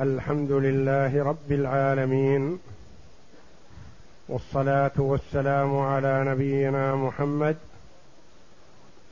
الحمد 0.00 0.52
لله 0.52 1.22
رب 1.24 1.52
العالمين 1.52 2.58
والصلاة 4.28 4.92
والسلام 4.98 5.76
على 5.76 6.24
نبينا 6.28 6.96
محمد 6.96 7.56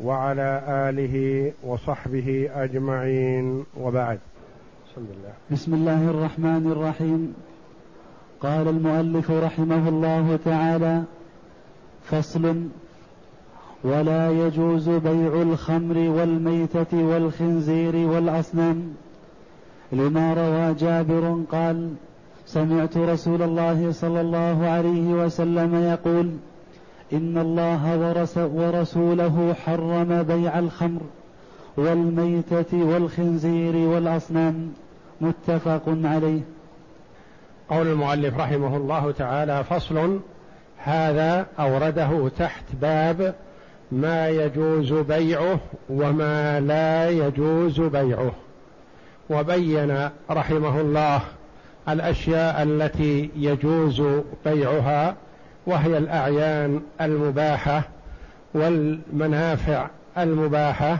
وعلى 0.01 0.63
آله 0.69 1.53
وصحبه 1.63 2.51
أجمعين 2.55 3.65
وبعد. 3.81 4.19
بسم 4.87 5.01
الله 5.01 5.33
بسم 5.51 5.75
الله 5.75 6.11
الرحمن 6.11 6.73
الرحيم. 6.73 7.35
قال 8.41 8.69
المؤلف 8.69 9.31
رحمه 9.31 9.89
الله 9.89 10.39
تعالى 10.45 11.03
فصل 12.05 12.65
ولا 13.85 14.31
يجوز 14.31 14.89
بيع 14.89 15.43
الخمر 15.43 15.97
والميتة 15.99 17.05
والخنزير 17.05 17.97
والأصنام. 17.97 18.95
لما 19.93 20.35
روى 20.35 20.75
جابر 20.75 21.43
قال 21.53 21.91
سمعت 22.47 22.97
رسول 22.97 23.43
الله 23.43 23.93
صلى 23.93 24.21
الله 24.21 24.67
عليه 24.67 25.25
وسلم 25.25 25.75
يقول 25.75 26.31
إن 27.13 27.39
الله 27.39 28.15
ورسوله 28.37 29.55
حرم 29.65 30.23
بيع 30.23 30.59
الخمر 30.59 31.01
والميتة 31.77 32.85
والخنزير 32.85 33.77
والأصنام. 33.77 34.73
متفق 35.21 35.83
عليه. 35.87 36.41
قول 37.69 37.87
المؤلف 37.87 38.39
رحمه 38.39 38.77
الله 38.77 39.13
تعالى 39.13 39.65
فصل 39.65 40.21
هذا 40.77 41.47
أورده 41.59 42.29
تحت 42.39 42.65
باب 42.81 43.35
ما 43.93 44.29
يجوز 44.29 44.93
بيعه 44.93 45.59
وما 45.91 46.61
لا 46.61 47.11
يجوز 47.11 47.81
بيعه. 47.81 48.33
وبين 49.31 50.11
رحمه 50.31 50.81
الله 50.81 51.21
الأشياء 51.89 52.63
التي 52.63 53.31
يجوز 53.37 54.03
بيعها 54.45 55.15
وهي 55.67 55.99
الأعيان 55.99 56.81
المباحة 57.01 57.83
والمنافع 58.55 59.87
المباحة 60.19 60.99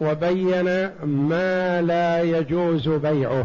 وبين 0.00 0.90
ما 1.04 1.82
لا 1.82 2.22
يجوز 2.22 2.88
بيعه. 2.88 3.44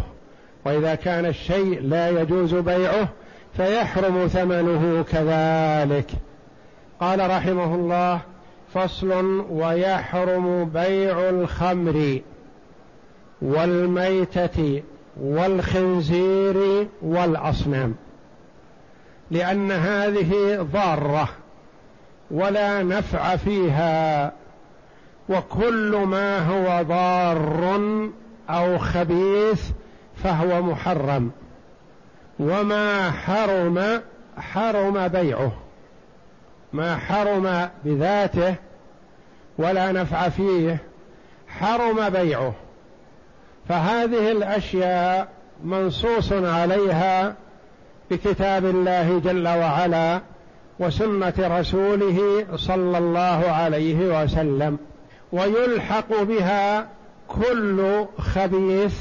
وإذا 0.65 0.95
كان 0.95 1.25
الشيء 1.25 1.81
لا 1.81 2.09
يجوز 2.21 2.55
بيعه 2.55 3.09
فيحرم 3.57 4.27
ثمنه 4.27 5.03
كذلك. 5.11 6.11
قال 6.99 7.29
رحمه 7.29 7.75
الله 7.75 8.19
فصل 8.73 9.45
ويحرم 9.49 10.65
بيع 10.65 11.29
الخمر. 11.29 12.19
والميتة 13.41 14.83
والخنزير 15.21 16.87
والأصنام. 17.01 17.95
لأن 19.31 19.71
هذه 19.71 20.61
ضارة 20.73 21.29
ولا 22.31 22.83
نفع 22.83 23.35
فيها 23.35 24.31
وكل 25.29 25.97
ما 25.97 26.39
هو 26.39 26.83
ضار 26.83 27.89
أو 28.49 28.77
خبيث 28.77 29.69
فهو 30.23 30.61
محرم 30.61 31.31
وما 32.39 33.11
حرم 33.11 34.01
حرم 34.37 35.07
بيعه 35.07 35.51
ما 36.73 36.97
حرم 36.97 37.69
بذاته 37.85 38.55
ولا 39.57 39.91
نفع 39.91 40.29
فيه 40.29 40.77
حرم 41.47 42.09
بيعه. 42.09 42.53
فهذه 43.71 44.31
الأشياء 44.31 45.27
منصوص 45.63 46.33
عليها 46.33 47.35
بكتاب 48.11 48.65
الله 48.65 49.19
جل 49.19 49.47
وعلا 49.47 50.21
وسنة 50.79 51.33
رسوله 51.39 52.45
صلى 52.55 52.97
الله 52.97 53.51
عليه 53.51 54.23
وسلم 54.23 54.77
ويلحق 55.31 56.21
بها 56.21 56.87
كل 57.27 58.05
خبيث 58.17 58.95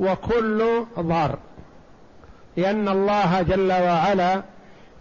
وكل 0.00 0.84
ضار 1.00 1.38
لأن 2.56 2.88
الله 2.88 3.42
جل 3.42 3.72
وعلا 3.72 4.42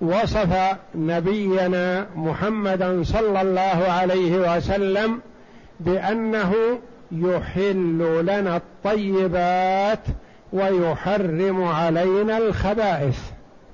وصف 0.02 0.78
نبينا 0.96 2.08
محمدا 2.16 3.04
صلى 3.04 3.42
الله 3.42 3.86
عليه 3.90 4.58
وسلم 4.58 5.20
بأنه 5.80 6.54
يحل 7.12 8.25
لنا 8.25 8.58
الطيبات 8.58 10.00
ويحرم 10.53 11.64
علينا 11.64 12.38
الخبائث. 12.38 13.20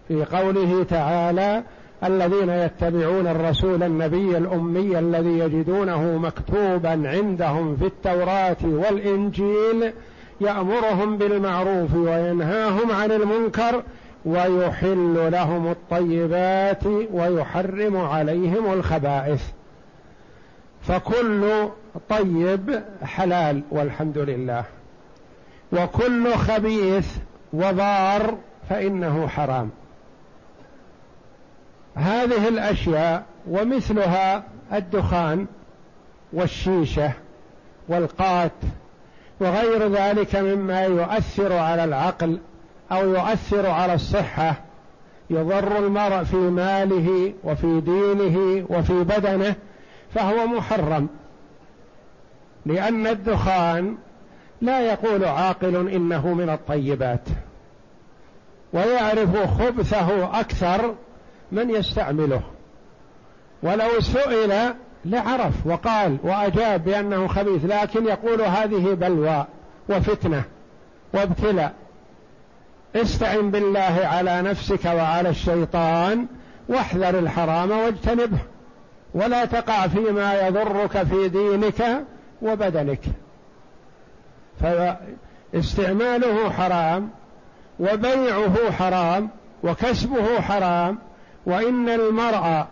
في 0.07 0.25
قوله 0.25 0.85
تعالى 0.89 1.63
الذين 2.03 2.49
يتبعون 2.49 3.27
الرسول 3.27 3.83
النبي 3.83 4.37
الأمي 4.37 4.99
الذي 4.99 5.39
يجدونه 5.39 6.17
مكتوبا 6.17 7.09
عندهم 7.09 7.77
في 7.77 7.85
التوراة 7.85 8.57
والإنجيل 8.63 9.93
يأمرهم 10.41 11.17
بالمعروف 11.17 11.95
وينهاهم 11.95 12.91
عن 12.91 13.11
المنكر 13.11 13.83
ويحل 14.25 15.31
لهم 15.31 15.67
الطيبات 15.67 16.85
ويحرم 17.13 17.97
عليهم 17.97 18.73
الخبائث. 18.73 19.43
فكل 20.81 21.67
طيب 22.09 22.83
حلال 23.03 23.63
والحمد 23.71 24.17
لله. 24.17 24.63
وكل 25.71 26.33
خبيث 26.33 27.17
وضار 27.53 28.37
فإنه 28.69 29.27
حرام. 29.27 29.69
هذه 31.95 32.47
الأشياء 32.47 33.23
ومثلها 33.49 34.43
الدخان 34.73 35.45
والشيشة 36.33 37.11
والقات 37.87 38.51
وغير 39.39 39.87
ذلك 39.87 40.35
مما 40.35 40.83
يؤثر 40.83 41.53
على 41.53 41.83
العقل 41.83 42.39
أو 42.91 43.09
يؤثر 43.09 43.67
على 43.69 43.93
الصحة. 43.93 44.55
يضر 45.29 45.77
المرء 45.77 46.23
في 46.23 46.35
ماله 46.35 47.33
وفي 47.43 47.81
دينه 47.81 48.65
وفي 48.69 49.03
بدنه 49.03 49.55
فهو 50.13 50.47
محرم. 50.47 51.07
لأن 52.65 53.07
الدخان 53.07 53.97
لا 54.61 54.79
يقول 54.79 55.25
عاقل 55.25 55.75
إنه 55.75 56.33
من 56.33 56.49
الطيبات 56.49 57.21
ويعرف 58.73 59.59
خبثه 59.61 60.39
أكثر 60.39 60.95
من 61.51 61.69
يستعمله. 61.69 62.41
ولو 63.63 64.01
سئل 64.01 64.73
لعرف 65.05 65.53
وقال 65.67 66.17
وأجاب 66.23 66.83
بأنه 66.83 67.27
خبيث 67.27 67.65
لكن 67.65 68.05
يقول 68.05 68.41
هذه 68.41 68.93
بلوى 68.93 69.45
وفتنة 69.89 70.43
وابتلاء. 71.13 71.73
استعن 72.95 73.51
بالله 73.51 73.99
على 74.03 74.41
نفسك 74.41 74.85
وعلى 74.85 75.29
الشيطان 75.29 76.27
واحذر 76.69 77.19
الحرام 77.19 77.71
واجتنبه 77.71 78.37
ولا 79.13 79.45
تقع 79.45 79.87
فيما 79.87 80.47
يضرك 80.47 81.03
في 81.03 81.29
دينك 81.29 82.05
وبدنك. 82.41 83.01
فاستعماله 85.53 86.49
حرام 86.49 87.09
وبيعه 87.79 88.71
حرام 88.71 89.29
وكسبه 89.63 90.41
حرام 90.41 90.97
وإن 91.45 91.89
المرء 91.89 92.65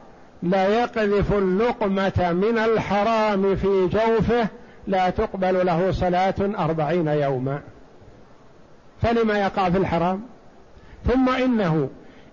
لا 0.43 0.67
يقذف 0.67 1.33
اللقمة 1.33 2.31
من 2.31 2.57
الحرام 2.57 3.55
في 3.55 3.87
جوفه 3.87 4.47
لا 4.87 5.09
تقبل 5.09 5.65
له 5.65 5.91
صلاة 5.91 6.35
أربعين 6.39 7.07
يوما. 7.07 7.59
فلما 9.01 9.39
يقع 9.39 9.69
في 9.69 9.77
الحرام؟ 9.77 10.21
ثم 11.07 11.29
إنه 11.29 11.89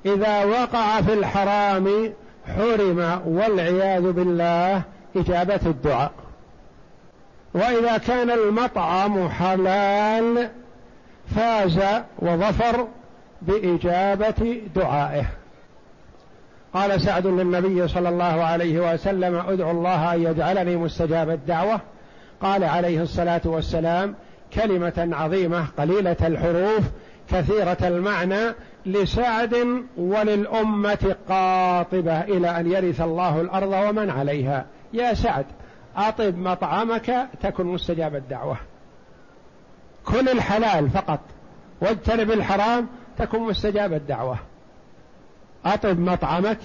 إذا 0.06 0.44
وقع 0.44 1.00
في 1.00 1.12
الحرام 1.12 2.12
حرم 2.56 3.22
والعياذ 3.26 4.12
بالله 4.12 4.82
إجابة 5.16 5.60
الدعاء. 5.66 6.12
وإذا 7.54 7.98
كان 7.98 8.30
المطعم 8.30 9.28
حلال 9.28 10.48
فاز 11.36 11.78
وظفر 12.18 12.88
بإجابة 13.42 14.60
دعائه. 14.74 15.24
قال 16.74 17.00
سعد 17.00 17.26
للنبي 17.26 17.88
صلى 17.88 18.08
الله 18.08 18.24
عليه 18.44 18.92
وسلم 18.92 19.34
أدعو 19.48 19.70
الله 19.70 20.14
أن 20.14 20.22
يجعلني 20.22 20.76
مستجاب 20.76 21.30
الدعوة. 21.30 21.80
قال 22.42 22.64
عليه 22.64 23.02
الصلاة 23.02 23.40
والسلام 23.44 24.14
كلمة 24.54 25.08
عظيمة 25.12 25.66
قليلة 25.78 26.16
الحروف 26.22 26.84
كثيرة 27.30 27.76
المعنى 27.82 28.54
لسعد 28.86 29.56
وللأمة 29.96 31.16
قاطبة 31.28 32.20
إلى 32.20 32.60
أن 32.60 32.70
يرث 32.70 33.00
الله 33.00 33.40
الأرض 33.40 33.88
ومن 33.88 34.10
عليها. 34.10 34.66
يا 34.92 35.14
سعد 35.14 35.46
أطب 35.96 36.38
مطعمك 36.38 37.28
تكن 37.42 37.66
مستجاب 37.66 38.14
الدعوة. 38.14 38.56
كل 40.04 40.28
الحلال 40.28 40.90
فقط. 40.90 41.20
واجتنب 41.80 42.30
الحرام 42.30 42.88
تكون 43.18 43.40
مستجاب 43.40 43.92
الدعوة. 43.92 44.38
أطب 45.64 45.98
مطعمك 45.98 46.58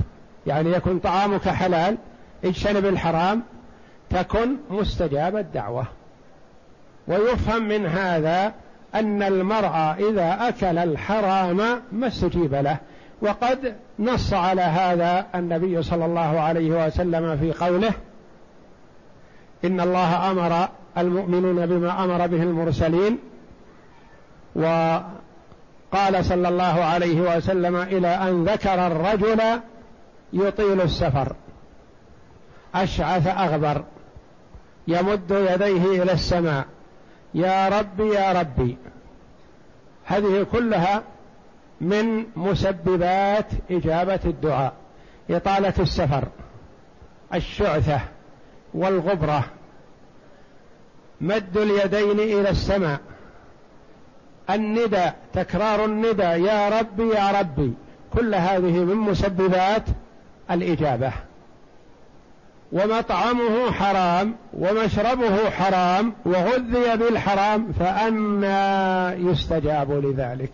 يعني 0.48 0.72
يكون 0.72 1.00
طعامك 1.00 1.50
حلال 1.50 1.98
اجتنب 2.45 2.86
الحرام 2.86 3.44
تكن 4.10 4.56
مستجاب 4.69 5.36
الدعوة. 5.36 5.88
ويفهم 7.07 7.68
من 7.68 7.86
هذا 7.86 8.54
أن 8.95 9.24
المرأة 9.24 9.94
إذا 9.94 10.50
أكل 10.50 10.78
الحرام 10.78 11.81
ما 11.92 12.07
استجيب 12.07 12.56
له. 12.56 12.78
وقد 13.21 13.75
نص 14.00 14.33
على 14.33 14.62
هذا 14.62 15.25
النبي 15.36 15.83
صلى 15.83 16.06
الله 16.06 16.39
عليه 16.39 16.86
وسلم 16.86 17.38
في 17.38 17.51
قوله 17.51 17.94
إن 19.66 19.82
الله 19.82 20.32
أمر 20.32 20.70
المؤمنون 20.98 21.66
بما 21.66 22.04
أمر 22.04 22.28
به 22.28 22.44
المرسلين 22.44 23.18
وقال 24.56 26.26
صلى 26.26 26.48
الله 26.50 26.84
عليه 26.84 27.38
وسلم 27.38 27.76
إلى 27.76 28.08
أن 28.08 28.46
ذكر 28.46 28.88
الرجل 28.88 29.42
يطيل 30.34 30.82
السفر 30.82 31.36
أشعث 32.76 33.28
أغبر 33.28 33.84
يمد 34.88 35.32
يديه 35.32 36.04
إلى 36.04 36.12
السماء 36.12 36.66
يا 37.34 37.70
ربي 37.70 38.10
يا 38.10 38.32
ربي 38.32 38.78
هذه 40.06 40.46
كلها 40.52 41.04
من 41.82 42.26
مسببات 42.36 43.46
إجابة 43.72 44.20
الدعاء 44.26 44.74
إطالة 45.30 45.74
السفر 45.80 46.24
الشعثة 47.34 48.00
والغبرة. 48.74 49.46
مد 51.22 51.58
اليدين 51.58 52.20
إلى 52.20 52.50
السماء. 52.50 53.00
الندى 54.50 55.12
تكرار 55.34 55.86
الندى 55.86 56.24
يا 56.24 56.80
ربي 56.80 57.10
يا 57.10 57.32
ربي. 57.40 57.74
كل 58.14 58.36
هذه 58.36 58.84
من 58.84 58.96
مسببات 58.96 59.84
الإجابة. 60.52 61.12
ومطعمه 62.72 63.72
حرام 63.72 64.36
ومشربه 64.54 65.50
حرام 65.50 66.14
وغذي 66.26 66.98
بالحرام 66.98 67.72
فأنا 67.80 69.14
يستجاب 69.14 69.92
لذلك. 69.92 70.52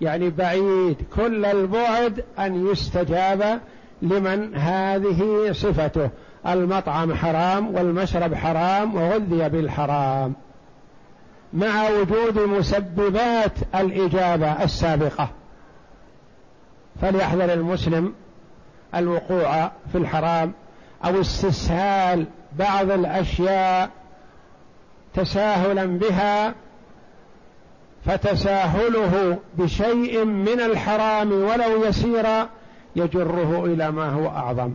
يعني 0.00 0.30
بعيد 0.30 0.96
كل 1.16 1.44
البعد 1.44 2.24
أن 2.38 2.70
يستجاب 2.70 3.60
لمن 4.02 4.56
هذه 4.56 5.48
صفته. 5.52 6.10
المطعم 6.46 7.14
حرام 7.14 7.74
والمشرب 7.74 8.34
حرام 8.34 8.94
وغذي 8.94 9.48
بالحرام 9.48 10.34
مع 11.52 11.88
وجود 11.90 12.38
مسببات 12.38 13.52
الإجابة 13.74 14.64
السابقة. 14.64 15.28
فليحذر 17.02 17.52
المسلم 17.52 18.14
الوقوع 18.94 19.70
في 19.92 19.98
الحرام 19.98 20.52
أو 21.04 21.20
استسهال 21.20 22.26
بعض 22.58 22.90
الأشياء 22.90 23.90
تساهلا 25.14 25.84
بها 25.84 26.54
فتساهله 28.06 29.38
بشيء 29.58 30.24
من 30.24 30.60
الحرام 30.60 31.32
ولو 31.32 31.84
يسيرا 31.84 32.48
يجره 32.96 33.64
إلى 33.64 33.90
ما 33.90 34.10
هو 34.10 34.28
أعظم. 34.28 34.72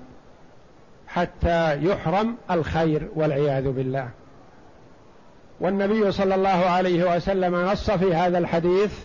حتى 1.13 1.85
يحرم 1.85 2.35
الخير 2.51 3.09
والعياذ 3.15 3.71
بالله. 3.71 4.09
والنبي 5.59 6.11
صلى 6.11 6.35
الله 6.35 6.49
عليه 6.49 7.15
وسلم 7.15 7.55
نص 7.55 7.91
في 7.91 8.13
هذا 8.13 8.37
الحديث 8.37 8.99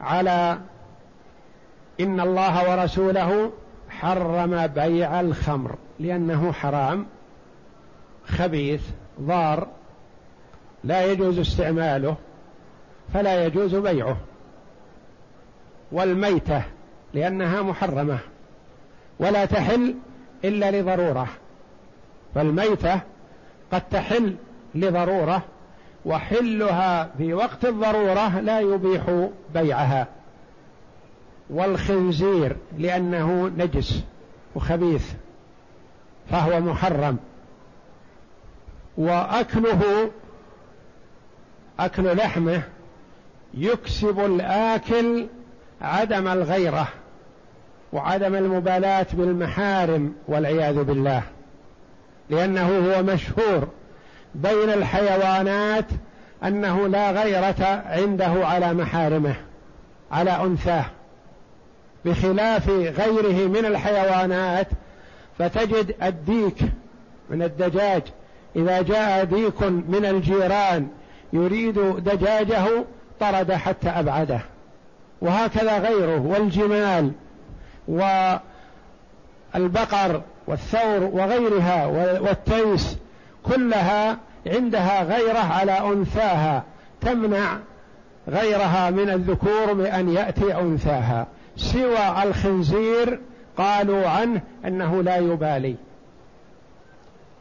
على 0.00 0.58
إن 2.00 2.20
الله 2.20 2.70
ورسوله 2.70 3.52
حرم 3.90 4.66
بيع 4.66 5.20
الخمر 5.20 5.74
لأنه 6.00 6.52
حرام 6.52 7.06
خبيث 8.26 8.82
ضار 9.20 9.68
لا 10.84 11.04
يجوز 11.04 11.38
استعماله 11.38 12.16
فلا 13.14 13.44
يجوز 13.46 13.74
بيعه. 13.74 14.16
والميتة 15.92 16.62
لأنها 17.14 17.62
محرمة 17.62 18.18
ولا 19.18 19.44
تحل 19.44 19.94
إلا 20.44 20.80
لضرورة. 20.80 21.28
فالميتة 22.34 23.00
قد 23.72 23.82
تحل 23.90 24.36
لضرورة 24.74 25.42
وحلها 26.04 27.10
في 27.18 27.34
وقت 27.34 27.64
الضرورة 27.64 28.40
لا 28.40 28.60
يبيح 28.60 29.28
بيعها. 29.54 30.06
والخنزير 31.50 32.56
لأنه 32.78 33.50
نجس 33.56 34.04
وخبيث 34.54 35.12
فهو 36.30 36.60
محرم. 36.60 37.16
وأكله 38.98 40.10
أكل 41.80 42.16
لحمه 42.16 42.62
يكسب 43.54 44.20
الآكل 44.20 45.26
عدم 45.80 46.28
الغيرة. 46.28 46.88
وعدم 47.92 48.34
المبالاة 48.34 49.06
بالمحارم 49.12 50.12
والعياذ 50.28 50.84
بالله 50.84 51.22
لأنه 52.30 52.68
هو 52.78 53.02
مشهور 53.02 53.68
بين 54.34 54.70
الحيوانات 54.70 55.84
أنه 56.44 56.88
لا 56.88 57.10
غيرة 57.10 57.82
عنده 57.86 58.46
على 58.46 58.74
محارمه 58.74 59.34
على 60.12 60.30
أنثاه. 60.30 60.84
بخلاف 62.04 62.68
غيره 62.68 63.48
من 63.48 63.64
الحيوانات 63.64 64.66
فتجد 65.38 65.94
الديك 66.02 66.58
من 67.30 67.42
الدجاج. 67.42 68.02
إذا 68.56 68.82
جاء 68.82 69.24
ديك 69.24 69.62
من 69.62 70.04
الجيران 70.04 70.88
يريد 71.32 71.78
دجاجه 71.98 72.64
طرد 73.20 73.52
حتى 73.52 73.88
أبعده. 73.88 74.40
وهكذا 75.22 75.78
غيره 75.78 76.20
والجمال 76.20 77.12
والبقر 79.54 80.22
والثور 80.46 81.04
وغيرها 81.12 81.86
والتيس 82.20 82.96
كلها 83.42 84.18
عندها 84.46 85.02
غيرة 85.02 85.38
على 85.38 85.72
أنثاها 85.72 86.62
تمنع 87.00 87.58
غيرها 88.28 88.90
من 88.90 89.10
الذكور 89.10 89.72
بأن 89.72 90.08
يأتي 90.08 90.54
أنثاها. 90.60 91.26
سوى 91.56 92.22
الخنزير 92.22 93.20
قالوا 93.58 94.08
عنه 94.08 94.40
أنه 94.64 95.02
لا 95.02 95.16
يبالي. 95.16 95.76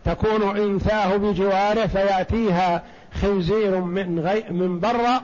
تكون 0.05 0.57
أنثاه 0.57 1.17
بجواره 1.17 1.85
فيأتيها 1.87 2.83
خنزير 3.21 3.81
من, 3.81 4.19
غي 4.19 4.43
من 4.49 4.79
برا 4.79 5.21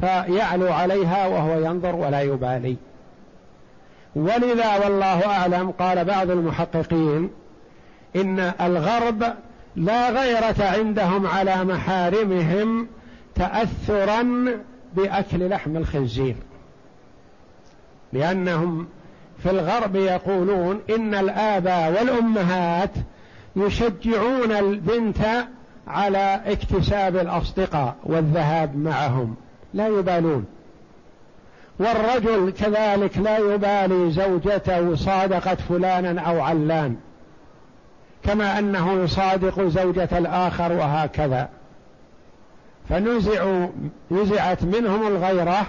فيعلو 0.00 0.72
عليها 0.72 1.26
وهو 1.26 1.58
ينظر 1.58 1.96
ولا 1.96 2.20
يبالي. 2.20 2.76
ولذا 4.16 4.76
والله 4.84 5.26
أعلم 5.26 5.70
قال 5.70 6.04
بعض 6.04 6.30
المحققين 6.30 7.30
إن 8.16 8.38
الغرب 8.60 9.24
لا 9.76 10.10
غيرة 10.10 10.64
عندهم 10.64 11.26
على 11.26 11.64
محارمهم 11.64 12.88
تأثرا 13.34 14.46
بأكل 14.94 15.48
لحم 15.48 15.76
الخنزير. 15.76 16.34
لأنهم 18.12 18.86
في 19.42 19.50
الغرب 19.50 19.96
يقولون 19.96 20.80
إن 20.90 21.14
الآباء 21.14 21.92
والأمهات 21.92 22.90
يشجعون 23.56 24.52
البنت 24.52 25.46
على 25.86 26.40
اكتساب 26.46 27.16
الأصدقاء 27.16 27.96
والذهاب 28.04 28.76
معهم. 28.76 29.34
لا 29.74 29.88
يبالون. 29.88 30.46
والرجل 31.78 32.50
كذلك 32.50 33.18
لا 33.18 33.38
يبالي 33.38 34.10
زوجته 34.10 34.94
صادقت 34.94 35.60
فلانا 35.60 36.20
أو 36.20 36.40
علان 36.40 36.96
كما 38.24 38.58
أنه 38.58 38.92
يصادق 38.92 39.62
زوجة 39.62 40.18
الآخر 40.18 40.72
وهكذا. 40.72 41.48
فنزعوا 42.88 43.68
نزعت 44.10 44.62
منهم 44.62 45.06
الغيرة 45.06 45.66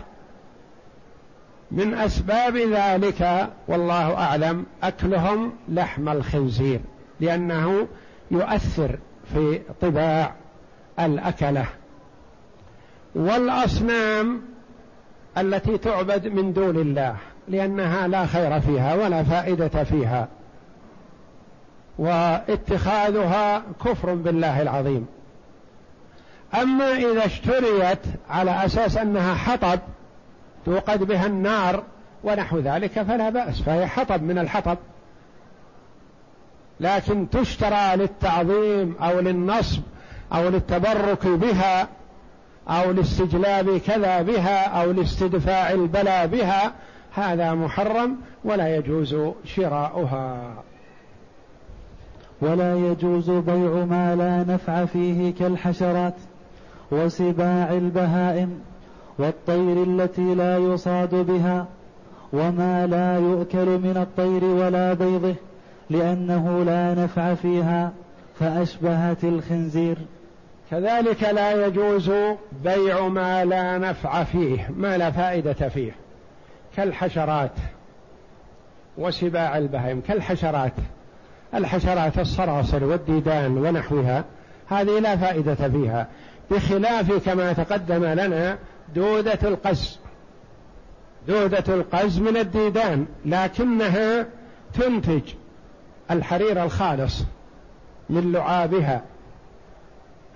من 1.72 1.94
أسباب 1.94 2.58
ذلك 2.58 3.50
والله 3.68 4.14
أعلم 4.14 4.66
أكلهم 4.84 5.54
لحم 5.70 6.10
الخنزير 6.10 6.80
لأنه 7.20 7.88
يؤثر 8.32 9.00
في 9.34 9.62
طباع 9.82 10.34
الأكلة. 11.00 11.66
والأصنام 13.16 14.42
التي 15.38 15.78
تعبد 15.78 16.28
من 16.28 16.54
دون 16.54 16.76
الله 16.76 17.16
لأنها 17.48 18.08
لا 18.08 18.26
خير 18.26 18.60
فيها 18.60 18.96
ولا 18.96 19.24
فائدة 19.24 19.84
فيها. 19.84 20.28
واتخاذها 21.98 23.64
كفر 23.86 24.14
بالله 24.16 24.62
العظيم. 24.62 25.08
أما 26.62 26.94
إذا 26.94 27.26
اشتريت 27.26 28.00
على 28.30 28.66
أساس 28.66 28.98
أنها 28.98 29.36
حطب 29.36 29.80
توقد 30.66 31.04
بها 31.04 31.26
النار 31.26 31.84
ونحو 32.24 32.60
ذلك 32.60 33.02
فلا 33.02 33.30
بأس 33.30 33.62
فهي 33.62 33.88
حطب 33.88 34.24
من 34.24 34.38
الحطب. 34.38 34.78
لكن 36.80 37.30
تشترى 37.30 37.96
للتعظيم 37.96 38.96
أو 39.02 39.20
للنصب 39.20 39.82
أو 40.34 40.50
للتبرك 40.50 41.28
بها 41.28 41.88
أو 42.70 42.92
لاستجلاب 42.92 43.78
كذا 43.78 44.22
بها 44.22 44.66
أو 44.66 44.92
لاستدفاع 44.92 45.72
البلاء 45.72 46.28
بها 46.28 46.74
هذا 47.14 47.54
محرم 47.54 48.18
ولا 48.44 48.76
يجوز 48.76 49.16
شراؤها. 49.46 50.54
ولا 52.42 52.76
يجوز 52.76 53.30
بيع 53.30 53.86
ما 53.86 54.16
لا 54.16 54.54
نفع 54.54 54.86
فيه 54.86 55.34
كالحشرات 55.34 56.14
وسباع 56.92 57.72
البهائم 57.72 58.60
والطير 59.20 59.84
التي 59.84 60.36
لا 60.36 60.58
يصاد 60.58 61.16
بها 61.16 61.66
وما 62.34 62.88
لا 62.88 63.20
يؤكل 63.20 63.66
من 63.66 63.98
الطير 63.98 64.44
ولا 64.44 64.94
بيضه 64.94 65.36
لأنه 65.90 66.64
لا 66.64 66.94
نفع 66.94 67.34
فيها 67.34 67.92
فأشبهت 68.40 69.24
الخنزير. 69.24 69.98
كذلك 70.72 71.24
لا 71.24 71.66
يجوز 71.66 72.12
بيع 72.64 73.08
ما 73.08 73.46
لا 73.46 73.78
نفع 73.78 74.24
فيه 74.24 74.70
ما 74.76 74.98
لا 74.98 75.12
فائدة 75.12 75.70
فيه. 75.70 75.92
كالحشرات 76.76 77.52
وسباع 78.98 79.58
البهائم 79.58 80.02
كالحشرات 80.02 80.74
الحشرات 81.54 82.20
الصراصر 82.20 82.84
والديدان 82.84 83.58
ونحوها 83.58 84.24
هذه 84.68 85.00
لا 85.00 85.18
فائدة 85.18 85.56
فيها. 85.56 86.08
بخلاف 86.52 87.26
كما 87.26 87.54
تقدم 87.54 88.06
لنا 88.06 88.58
دودة 88.96 89.40
القز 89.44 90.00
دودة 91.28 91.74
القز 91.76 92.20
من 92.20 92.38
الديدان 92.38 93.06
لكنها 93.26 94.26
تنتج 94.74 95.22
الحرير 96.12 96.64
الخالص 96.64 97.24
من 98.10 98.32
لعابها. 98.32 99.02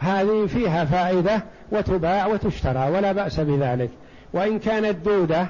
هذه 0.02 0.46
فيها 0.46 0.86
فائدة 0.86 1.44
وتباع 1.72 2.28
وتشترى 2.28 2.90
ولا 2.90 3.12
بأس 3.12 3.40
بذلك. 3.40 3.90
وإن 4.34 4.60
كانت 4.60 5.06
دودة 5.06 5.48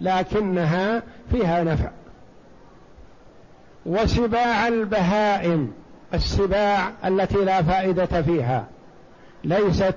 لكنها 0.00 1.02
فيها 1.30 1.64
نفع. 1.64 1.90
وسباع 3.86 4.68
البهائم 4.68 5.72
السباع 6.14 6.90
التي 7.04 7.44
لا 7.44 7.62
فائدة 7.62 8.22
فيها 8.22 8.66
ليست 9.44 9.96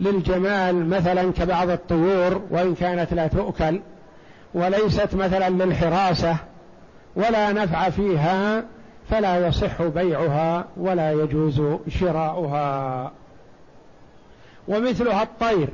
للجمال 0.00 0.88
مثلا 0.88 1.32
كبعض 1.32 1.70
الطيور 1.70 2.42
وإن 2.50 2.74
كانت 2.74 3.14
لا 3.14 3.26
تؤكل 3.26 3.80
وليست 4.54 5.14
مثلا 5.14 5.50
للحراسة 5.50 6.36
ولا 7.16 7.52
نفع 7.52 7.90
فيها 7.90 8.64
فلا 9.10 9.46
يصح 9.46 9.82
بيعها 9.82 10.64
ولا 10.76 11.12
يجوز 11.12 11.62
شراؤها. 11.88 13.12
ومثلها 14.68 15.22
الطير 15.22 15.68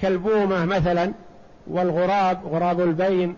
كالبومة 0.00 0.64
مثلا 0.64 1.12
والغراب 1.66 2.46
غراب 2.46 2.80
البين 2.80 3.36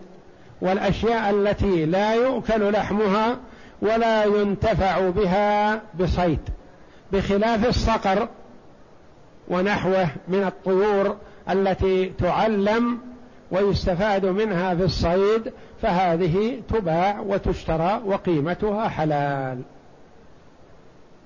والأشياء 0.60 1.30
التي 1.30 1.86
لا 1.86 2.14
يؤكل 2.14 2.72
لحمها 2.72 3.36
ولا 3.82 4.24
ينتفع 4.24 5.10
بها 5.10 5.82
بصيد 6.00 6.38
بخلاف 7.12 7.68
الصقر 7.68 8.28
ونحوه 9.48 10.08
من 10.28 10.44
الطيور 10.44 11.16
التي 11.50 12.12
تعلم 12.18 12.98
ويستفاد 13.50 14.26
منها 14.26 14.74
في 14.74 14.84
الصيد 14.84 15.52
فهذه 15.82 16.60
تباع 16.68 17.20
وتشترى 17.20 18.02
وقيمتها 18.04 18.88
حلال. 18.88 19.62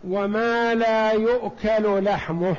وما 0.09 0.75
لا 0.75 1.13
يؤكل 1.13 2.05
لحمه 2.05 2.57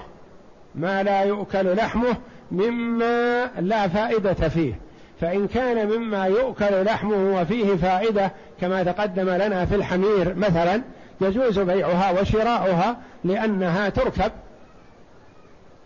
ما 0.76 1.04
لا 1.04 1.22
يؤكل 1.24 1.76
لحمه 1.76 2.16
مما 2.52 3.46
لا 3.60 3.88
فائدة 3.88 4.34
فيه. 4.34 4.80
فإن 5.22 5.48
كان 5.48 5.88
مما 5.88 6.26
يؤكل 6.26 6.84
لحمه 6.84 7.42
وفيه 7.42 7.76
فائدة 7.76 8.32
كما 8.62 8.84
تقدم 8.84 9.30
لنا 9.30 9.66
في 9.66 9.76
الحمير 9.76 10.36
مثلا 10.36 10.82
يجوز 11.22 11.60
بيعها 11.60 12.22
وشراؤها 12.22 12.98
لأنها 13.24 13.90
تركب. 13.90 14.32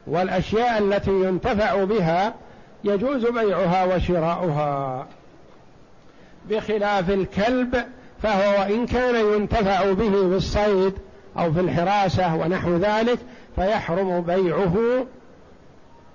والأشياء 0.08 0.78
التي 0.78 1.12
ينتفع 1.12 1.84
بها 1.84 2.34
يجوز 2.86 3.26
بيعها 3.26 3.96
وشراؤها 3.96 5.08
بخلاف 6.50 7.10
الكلب 7.10 7.76
فهو 8.24 8.60
وإن 8.60 8.86
كان 8.86 9.16
ينتفع 9.34 9.92
به 9.92 10.10
بالصيد 10.10 10.94
أو 11.38 11.54
في 11.54 11.60
الحراسة 11.60 12.36
ونحو 12.36 12.76
ذلك 12.78 13.20
فيحرم 13.56 14.22
بيعه 14.22 15.06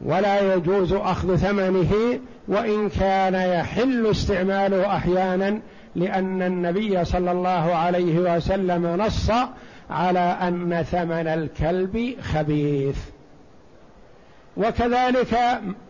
ولا 0.00 0.54
يجوز 0.54 0.92
أخذ 0.92 1.36
ثمنه 1.36 2.20
وإن 2.48 2.88
كان 2.88 3.34
يحل 3.34 4.06
استعماله 4.06 4.96
أحيانا 4.96 5.60
لأن 5.96 6.42
النبي 6.42 7.04
صلى 7.04 7.32
الله 7.32 7.74
عليه 7.74 8.36
وسلم 8.36 8.86
نص 8.86 9.30
على 9.90 10.18
أن 10.18 10.82
ثمن 10.82 11.26
الكلب 11.26 12.14
خبيث. 12.22 12.96
وكذلك 14.56 15.38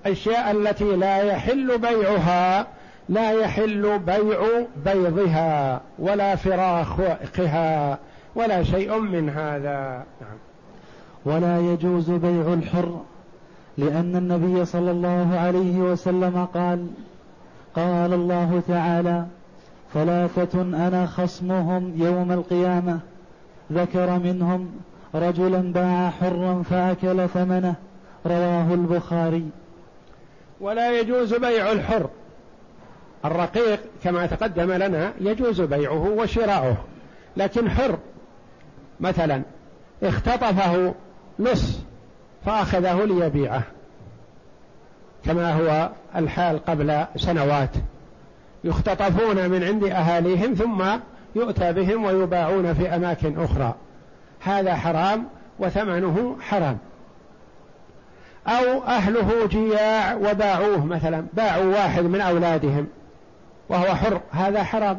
الأشياء 0.06 0.50
التي 0.50 0.96
لا 0.96 1.22
يحل 1.22 1.78
بيعها 1.78 2.66
لا 3.08 3.32
يحل 3.32 3.98
بيع 3.98 4.38
بيضها 4.84 5.80
ولا 5.98 6.36
فراخها 6.36 7.98
ولا 8.34 8.62
شيء 8.62 8.98
من 8.98 9.28
هذا. 9.30 10.04
نعم. 10.20 10.38
ولا 11.24 11.60
يجوز 11.60 12.10
بيع 12.10 12.52
الحر 12.52 13.00
لأن 13.78 14.16
النبي 14.16 14.64
صلى 14.64 14.90
الله 14.90 15.38
عليه 15.38 15.78
وسلم 15.78 16.46
قال 16.54 16.86
قال 17.76 18.12
الله 18.12 18.62
تعالى 18.68 19.26
ثلاثة 19.94 20.62
أنا 20.62 21.06
خصمهم 21.06 21.92
يوم 21.96 22.32
القيامة. 22.32 22.98
ذكر 23.72 24.18
منهم 24.18 24.70
رجلا 25.14 25.72
باع 25.72 26.10
حرا 26.10 26.62
فأكل 26.62 27.28
ثمنه. 27.28 27.74
رواه 28.26 28.74
البخاري. 28.74 29.44
ولا 30.60 31.00
يجوز 31.00 31.34
بيع 31.34 31.72
الحر. 31.72 32.08
الرقيق 33.24 33.80
كما 34.04 34.26
تقدم 34.26 34.72
لنا 34.72 35.12
يجوز 35.20 35.60
بيعه 35.60 36.08
وشراؤه 36.08 36.76
لكن 37.36 37.70
حر 37.70 37.98
مثلا 39.00 39.42
اختطفه 40.02 40.94
نص 41.38 41.78
فأخذه 42.46 43.04
ليبيعه 43.04 43.62
كما 45.24 45.52
هو 45.52 45.90
الحال 46.16 46.64
قبل 46.64 47.04
سنوات. 47.16 47.70
يختطفون 48.64 49.50
من 49.50 49.64
عند 49.64 49.84
أهاليهم 49.84 50.54
ثم 50.54 50.84
يؤتى 51.34 51.72
بهم 51.72 52.04
ويباعون 52.04 52.74
في 52.74 52.88
أماكن 52.88 53.38
أخرى. 53.38 53.74
هذا 54.40 54.76
حرام 54.76 55.26
وثمنه 55.58 56.36
حرام. 56.40 56.78
أو 58.46 58.82
أهله 58.82 59.46
جياع 59.46 60.14
وباعوه 60.14 60.84
مثلا 60.84 61.24
باعوا 61.32 61.74
واحد 61.74 62.02
من 62.04 62.20
أولادهم 62.20 62.86
وهو 63.68 63.94
حر 63.94 64.20
هذا 64.30 64.62
حرام. 64.62 64.98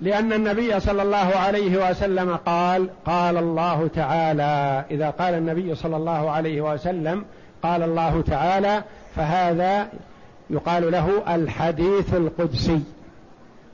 لأن 0.00 0.32
النبي 0.32 0.80
صلى 0.80 1.02
الله 1.02 1.16
عليه 1.16 1.90
وسلم 1.90 2.36
قال 2.36 2.88
قال 3.06 3.36
الله 3.36 3.88
تعالى 3.94 4.84
إذا 4.90 5.10
قال 5.10 5.34
النبي 5.34 5.74
صلى 5.74 5.96
الله 5.96 6.30
عليه 6.30 6.60
وسلم 6.60 7.24
قال 7.62 7.82
الله 7.82 8.22
تعالى 8.22 8.82
فهذا 9.16 9.88
يقال 10.50 10.92
له 10.92 11.34
الحديث 11.34 12.14
القدسي. 12.14 12.80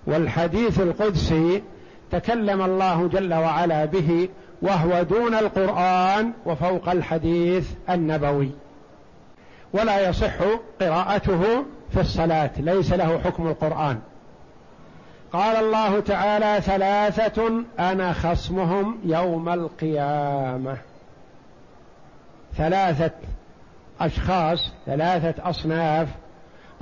والحديث 0.06 0.80
القدسي 0.80 1.62
تكلم 2.10 2.62
الله 2.62 3.08
جل 3.08 3.34
وعلا 3.34 3.84
به 3.84 4.28
وهو 4.62 5.02
دون 5.02 5.34
القرآن 5.34 6.32
وفوق 6.46 6.88
الحديث 6.88 7.70
النبوي. 7.90 8.50
ولا 9.72 10.08
يصح 10.08 10.34
قراءته 10.80 11.64
في 11.90 12.00
الصلاة 12.00 12.50
ليس 12.58 12.92
له 12.92 13.18
حكم 13.18 13.46
القرآن. 13.46 13.98
قال 15.32 15.56
الله 15.56 16.00
تعالى 16.00 16.60
ثلاثة 16.60 17.64
أنا 17.78 18.12
خصمهم 18.12 18.98
يوم 19.04 19.48
القيامة. 19.48 20.76
ثلاثة 22.56 23.10
أشخاص 24.00 24.72
ثلاثة 24.86 25.50
أصناف 25.50 26.08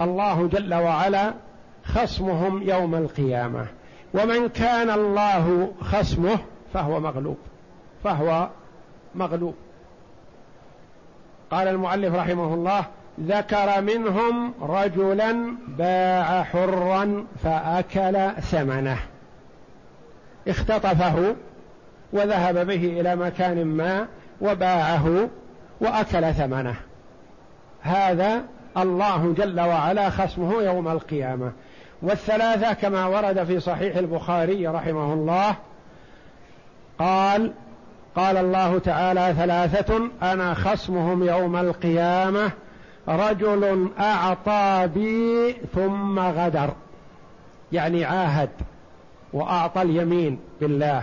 الله 0.01 0.47
جل 0.47 0.75
وعلا 0.75 1.35
خصمهم 1.85 2.63
يوم 2.63 2.95
القيامة. 2.95 3.67
ومن 4.15 4.49
كان 4.49 4.91
الله 4.91 5.73
خصمه 5.81 6.39
فهو 6.75 7.01
مغلوب. 7.01 7.37
فهو 8.07 8.49
مغلوب. 9.15 9.55
قال 11.51 11.69
المؤلف 11.69 12.15
رحمه 12.15 12.55
الله 12.55 12.85
ذكر 13.21 13.81
منهم 13.81 14.55
رجلا 14.63 15.57
باع 15.69 16.43
حرا 16.43 17.27
فأكل 17.43 18.43
ثمنه. 18.43 18.99
اختطفه 20.49 21.37
وذهب 22.13 22.67
به 22.67 23.01
إلى 23.01 23.17
مكان 23.17 23.65
ما 23.65 24.07
وباعه 24.41 25.29
وأكل 25.81 26.35
ثمنه. 26.35 26.77
هذا 27.81 28.43
الله 28.77 29.35
جل 29.37 29.61
وعلا 29.61 30.11
خصمه 30.11 30.63
يوم 30.63 30.89
القيامة. 30.89 31.53
والثلاثة 32.03 32.73
كما 32.73 33.07
ورد 33.07 33.45
في 33.45 33.61
صحيح 33.61 33.97
البخاري 33.97 34.67
رحمه 34.67 35.13
الله 35.13 35.57
قال 36.99 37.53
قال 38.17 38.37
الله 38.37 38.79
تعالى 38.79 39.35
ثلاثة 39.39 40.11
أنا 40.23 40.55
خصمهم 40.55 41.23
يوم 41.23 41.57
القيامة 41.57 42.51
رجل 43.09 43.91
أعطى 43.99 44.89
بي 44.95 45.53
ثم 45.75 46.19
غدر. 46.19 46.71
يعني 47.73 48.05
عاهد 48.05 48.51
وأعطى 49.33 49.83
اليمين 49.83 50.39
بالله 50.61 51.03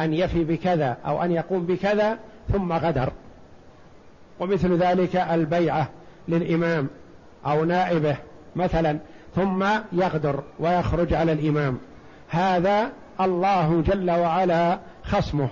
أن 0.00 0.14
يفي 0.14 0.44
بكذا 0.44 0.96
أو 1.06 1.22
أن 1.22 1.32
يقوم 1.32 1.66
بكذا 1.66 2.18
ثم 2.52 2.72
غدر. 2.72 3.12
ومثل 4.40 4.76
ذلك 4.76 5.16
البيعة 5.16 5.88
للإمام 6.28 6.88
أو 7.46 7.64
نائبه 7.64 8.16
مثلا 8.56 8.98
ثم 9.36 9.64
يغدر 9.92 10.42
ويخرج 10.60 11.14
على 11.14 11.32
الإمام. 11.32 11.78
هذا 12.28 12.90
الله 13.20 13.82
جل 13.86 14.10
وعلا 14.10 14.78
خصمه. 15.02 15.48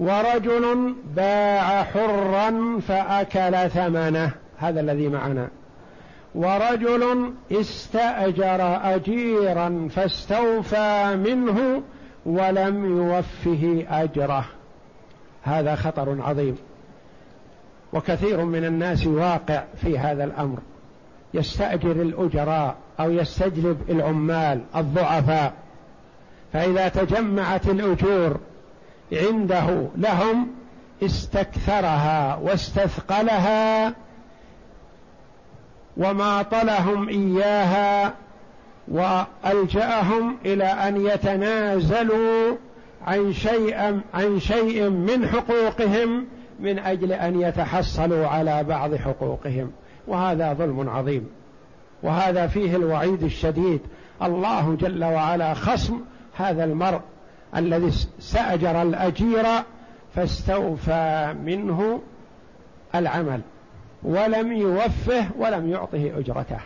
ورجل 0.00 0.94
باع 1.16 1.84
حرا 1.84 2.78
فأكل 2.88 3.70
ثمنه. 3.70 4.30
هذا 4.58 4.80
الذي 4.80 5.08
معنا. 5.08 5.48
ورجل 6.34 7.32
استأجر 7.52 8.80
اجيرا 8.94 9.88
فاستوفى 9.90 11.16
منه 11.16 11.82
ولم 12.26 12.96
يوفه 12.98 13.86
أجره. 13.90 14.44
هذا 15.42 15.74
خطر 15.74 16.16
عظيم. 16.22 16.56
وكثير 17.92 18.44
من 18.44 18.64
الناس 18.64 19.06
واقع 19.06 19.62
في 19.76 19.98
هذا 19.98 20.24
الأمر. 20.24 20.58
يستأجر 21.34 21.92
الأجراء 21.92 22.76
أو 23.00 23.10
يستجلب 23.10 23.90
العمال 23.90 24.60
الضعفاء. 24.76 25.52
فإذا 26.52 26.88
تجمعت 26.88 27.68
الأجور 27.68 28.40
عنده 29.12 29.88
لهم 29.96 30.48
استكثرها 31.02 32.36
واستثقلها 32.36 33.94
وماطلهم 35.96 37.08
إياها 37.08 38.14
وألجأهم 38.88 40.36
إلى 40.46 40.64
أن 40.64 41.06
يتنازلوا 41.06 42.56
عن 43.06 43.32
شيء 43.32 44.00
عن 44.14 44.40
شيء 44.40 44.88
من 44.88 45.28
حقوقهم 45.28 46.26
من 46.60 46.78
أجل 46.78 47.12
أن 47.12 47.40
يتحصلوا 47.40 48.26
على 48.26 48.64
بعض 48.64 48.94
حقوقهم. 48.94 49.72
وهذا 50.06 50.52
ظلم 50.52 50.88
عظيم. 50.88 51.28
وهذا 52.02 52.46
فيه 52.46 52.76
الوعيد 52.76 53.22
الشديد. 53.22 53.80
الله 54.22 54.76
جل 54.80 55.04
وعلا 55.04 55.54
خصم 55.54 56.00
هذا 56.36 56.64
المرء. 56.64 57.00
الذي 57.56 57.88
استاجر 57.88 58.82
الأجير 58.82 59.46
فاستوفى 60.14 61.34
منه 61.44 62.00
العمل 62.94 63.40
ولم 64.02 64.52
يوفه 64.52 65.26
ولم 65.38 65.70
يعطه 65.70 66.18
أجرته. 66.18 66.58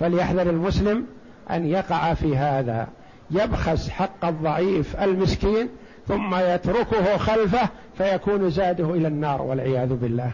فليحذر 0.00 0.50
المسلم 0.50 1.06
أن 1.50 1.66
يقع 1.66 2.14
في 2.14 2.36
هذا 2.36 2.88
يبخس 3.30 3.88
حق 3.88 4.24
الضعيف 4.24 5.02
المسكين 5.02 5.68
ثم 6.08 6.34
يتركه 6.34 7.16
خلفه 7.16 7.68
فيكون 7.98 8.50
زاده 8.50 8.90
إلى 8.90 9.08
النار 9.08 9.42
والعياذ 9.42 9.94
بالله. 9.94 10.30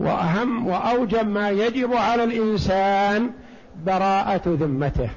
وأهم 0.00 0.66
وأوجب 0.66 1.28
ما 1.28 1.50
يجب 1.50 1.92
على 1.92 2.24
الإنسان 2.24 3.30
براءة 3.84 4.42
ذمته. 4.46 5.10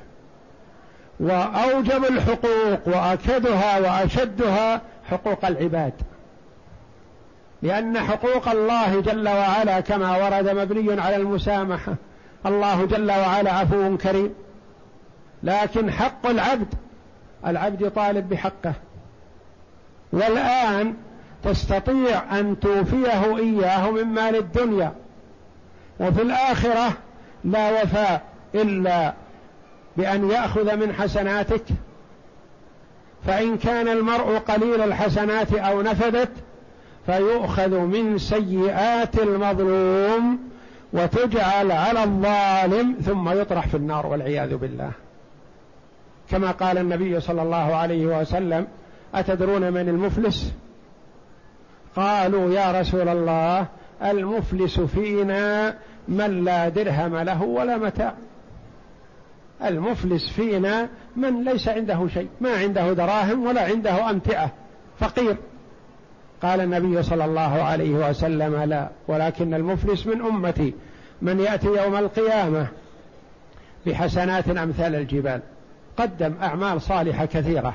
وأوجب 1.19 2.05
الحقوق 2.05 2.87
وأكدها 2.87 3.79
وأشدها 3.79 4.81
حقوق 5.09 5.45
العباد. 5.45 5.93
لأن 7.61 7.99
حقوق 7.99 8.49
الله 8.49 9.01
جل 9.01 9.29
وعلا 9.29 9.79
كما 9.79 10.17
ورد 10.17 10.49
مبني 10.49 11.01
على 11.01 11.15
المسامحة. 11.15 11.95
الله 12.45 12.85
جل 12.85 13.11
وعلا 13.11 13.51
عفو 13.51 13.97
كريم. 13.97 14.33
لكن 15.43 15.91
حق 15.91 16.25
العبد 16.25 16.73
العبد 17.47 17.91
طالب 17.91 18.29
بحقه. 18.29 18.73
والآن 20.13 20.95
تستطيع 21.43 22.39
أن 22.39 22.59
توفيه 22.59 23.37
إياه 23.37 23.91
من 23.91 24.03
مال 24.03 24.35
الدنيا. 24.35 24.93
وفي 25.99 26.21
الآخرة 26.21 26.93
لا 27.43 27.81
وفاء 27.83 28.21
إلا 28.55 29.13
بأن 29.97 30.29
يأخذ 30.29 30.75
من 30.75 30.93
حسناتك 30.93 31.63
فإن 33.25 33.57
كان 33.57 33.87
المرء 33.87 34.37
قليل 34.37 34.81
الحسنات 34.81 35.53
أو 35.53 35.81
نفدت 35.81 36.31
فيؤخذ 37.05 37.77
من 37.79 38.17
سيئات 38.17 39.19
المظلوم 39.19 40.39
وتجعل 40.93 41.71
على 41.71 42.03
الظالم 42.03 42.95
ثم 43.05 43.29
يطرح 43.29 43.67
في 43.67 43.77
النار 43.77 44.07
والعياذ 44.07 44.55
بالله. 44.55 44.91
كما 46.31 46.51
قال 46.51 46.77
النبي 46.77 47.19
صلى 47.19 47.41
الله 47.41 47.75
عليه 47.75 48.05
وسلم 48.05 48.67
أتدرون 49.15 49.73
من 49.73 49.89
المفلس؟ 49.89 50.53
قالوا 51.95 52.53
يا 52.53 52.81
رسول 52.81 53.09
الله 53.09 53.65
المفلس 54.03 54.79
فينا 54.79 55.75
من 56.07 56.43
لا 56.43 56.69
درهم 56.69 57.17
له 57.17 57.43
ولا 57.43 57.77
متاع. 57.77 58.13
المفلس 59.63 60.29
فينا 60.29 60.89
من 61.15 61.43
ليس 61.43 61.67
عنده 61.67 62.07
شيء 62.13 62.29
ما 62.41 62.57
عنده 62.57 62.93
دراهم 62.93 63.45
ولا 63.45 63.61
عنده 63.61 64.09
أمتعة 64.09 64.51
فقير. 64.99 65.37
قال 66.41 66.61
النبي 66.61 67.03
صلى 67.03 67.25
الله 67.25 67.63
عليه 67.63 68.09
وسلم 68.09 68.55
لا 68.55 68.89
ولكن 69.07 69.53
المفلس 69.53 70.07
من 70.07 70.21
أمتي 70.21 70.73
من 71.21 71.39
يأتي 71.39 71.67
يوم 71.67 71.95
القيامة 71.95 72.67
بحسنات 73.85 74.49
أمثال 74.49 74.95
الجبال 74.95 75.41
قدم 75.97 76.33
أعمال 76.41 76.81
صالحة 76.81 77.25
كثيرة 77.25 77.73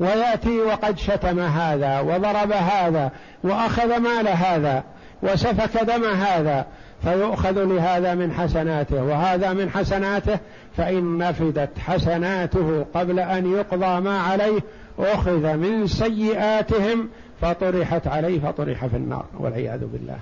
ويأتي 0.00 0.60
وقد 0.60 0.98
شتم 0.98 1.40
هذا 1.40 2.00
وضرب 2.00 2.52
هذا 2.52 3.10
وأخذ 3.44 3.98
مال 3.98 4.28
هذا 4.28 4.84
وسفك 5.22 5.84
دم 5.84 6.04
هذا 6.04 6.66
فيؤخذ 7.02 7.64
لهذا 7.64 8.14
من 8.14 8.32
حسناته 8.32 9.04
وهذا 9.04 9.52
من 9.52 9.70
حسناته 9.70 10.38
فإن 10.76 11.18
نفدت 11.18 11.78
حسناته 11.78 12.86
قبل 12.94 13.20
أن 13.20 13.52
يقضى 13.52 14.00
ما 14.00 14.20
عليه 14.20 14.60
أخذ 14.98 15.56
من 15.56 15.86
سيئاتهم 15.86 17.08
فطرحت 17.40 18.06
عليه 18.06 18.40
فطرح 18.40 18.86
في 18.86 18.96
النار 18.96 19.24
والعياذ 19.38 19.86
بالله. 19.86 20.18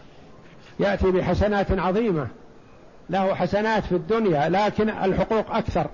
يأتي 0.81 1.11
بحسنات 1.11 1.79
عظيمة 1.79 2.27
له 3.11 3.35
حسنات 3.35 3.85
في 3.85 3.93
الدنيا 3.93 4.49
لكن 4.49 4.89
الحقوق 4.89 5.57
أكثر 5.57 5.87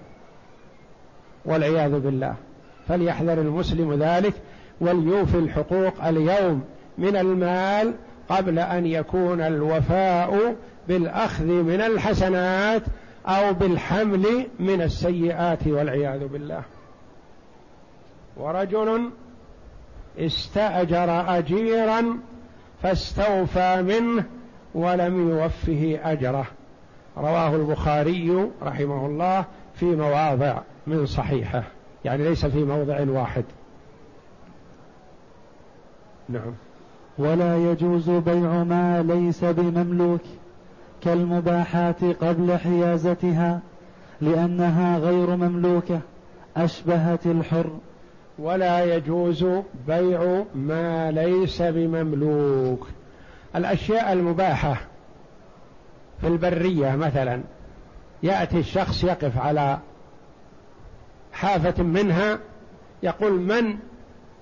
والعياذ 1.45 2.01
بالله. 2.01 2.35
فليحذر 2.89 3.41
المسلم 3.41 4.03
ذلك 4.03 4.35
وليوفي 4.81 5.39
الحقوق 5.39 6.05
اليوم 6.05 6.63
من 6.99 7.17
المال 7.17 7.95
قبل 8.37 8.59
أن 8.59 8.87
يكون 8.87 9.41
الوفاء 9.41 10.57
بالأخذ 10.89 11.45
من 11.45 11.81
الحسنات 11.81 12.83
أو 13.27 13.53
بالحمل 13.55 14.47
من 14.61 14.83
السيئات 14.83 15.67
والعياذ 15.67 16.27
بالله. 16.29 16.63
ورجل 18.37 19.11
استأجر 20.19 21.39
اجيرا 21.39 22.19
فاستوفى 22.83 23.83
منه 23.83 24.25
ولم 24.75 25.31
يوفه 25.31 25.99
أجره. 26.05 26.47
رواه 27.17 27.57
البخاري 27.57 28.51
رحمه 28.63 29.07
الله 29.07 29.45
في 29.75 29.85
مواضع 29.85 30.59
من 30.87 31.07
صحيحة 31.07 31.63
يعني 32.05 32.25
ليس 32.25 32.47
في 32.47 32.65
موضع 32.65 33.05
واحد. 33.09 33.45
نعم. 36.29 36.55
ولا 37.23 37.57
يجوز 37.57 38.11
بيع 38.11 38.65
ما 38.65 39.03
ليس 39.03 39.45
بمملوك 39.45 40.21
كالمباحات 41.01 42.05
قبل 42.05 42.59
حيازتها 42.59 43.61
لأنها 44.21 44.99
غير 44.99 45.37
مملوكة 45.37 46.01
أشبهت 46.57 47.27
الحر. 47.27 47.71
ولا 48.39 48.97
يجوز 48.97 49.47
بيع 49.87 50.45
ما 50.55 51.11
ليس 51.11 51.63
بمملوك. 51.63 52.89
الأشياء 53.57 54.13
المباحة 54.13 54.81
في 56.21 56.27
البرية 56.27 56.97
مثلا 56.97 57.43
يأتي 58.23 58.59
الشخص 58.59 59.05
يقف 59.05 59.39
على 59.39 59.79
حافة 61.33 61.83
منها 61.83 62.39
يقول 63.03 63.41
من 63.41 63.79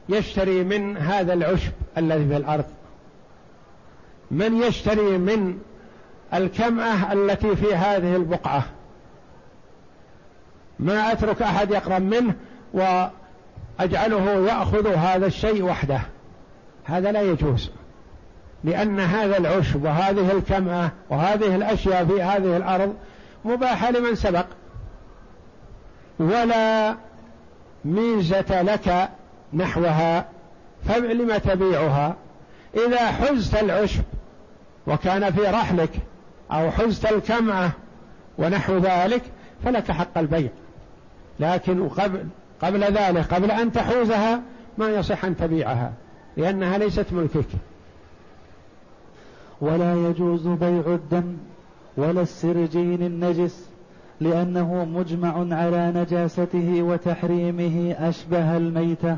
يشتري 0.08 0.64
من 0.64 0.96
هذا 0.96 1.32
العشب 1.32 1.72
الذي 1.98 2.28
في 2.28 2.36
الأرض؟ 2.36 2.64
من 4.30 4.62
يشتري 4.62 5.18
من 5.18 5.58
الكمأة 6.34 7.12
التي 7.12 7.56
في 7.56 7.74
هذه 7.74 8.16
البقعة؟ 8.16 8.64
ما 10.78 11.12
أترك 11.12 11.42
أحد 11.42 11.70
يقرب 11.70 12.02
منه 12.02 12.34
وأجعله 12.72 14.46
يأخذ 14.48 14.94
هذا 14.94 15.26
الشيء 15.26 15.62
وحده. 15.62 16.00
هذا 16.84 17.12
لا 17.12 17.22
يجوز 17.22 17.70
لأن 18.64 19.00
هذا 19.00 19.36
العشب 19.36 19.84
وهذه 19.84 20.32
الكمأة 20.32 20.90
وهذه 21.10 21.56
الأشياء 21.56 22.04
في 22.04 22.22
هذه 22.22 22.56
الأرض 22.56 22.94
مباحة 23.44 23.90
لمن 23.90 24.14
سبق. 24.14 24.46
ولا 26.18 26.96
ميزة 27.84 28.62
لك 28.62 29.08
نحوها 29.54 30.24
فلم 30.84 31.36
تبيعها. 31.36 32.16
إذا 32.86 33.06
حزت 33.06 33.62
العشب 33.62 34.02
وكان 34.86 35.32
في 35.32 35.40
رحلك 35.40 35.90
أو 36.52 36.70
حزت 36.70 37.12
الكمعة 37.12 37.72
ونحو 38.38 38.78
ذلك 38.78 39.22
فلك 39.64 39.90
حق 39.90 40.18
البيع. 40.18 40.48
لكن 41.40 41.88
قبل 41.88 42.24
قبل 42.62 42.84
ذلك 42.84 43.34
قبل 43.34 43.50
أن 43.50 43.72
تحوزها 43.72 44.42
ما 44.78 44.88
يصح 44.88 45.24
أن 45.24 45.36
تبيعها 45.36 45.92
لأنها 46.36 46.78
ليست 46.78 47.06
ملكك. 47.12 47.48
ولا 49.60 49.94
يجوز 49.94 50.46
بيع 50.46 50.82
الدم 50.86 51.36
ولا 51.96 52.22
السرجين 52.22 53.02
النجس 53.02 53.70
لأنه 54.20 54.84
مجمع 54.84 55.56
على 55.56 55.92
نجاسته 55.96 56.82
وتحريمه 56.82 57.96
أشبه 57.98 58.56
الميتة. 58.56 59.16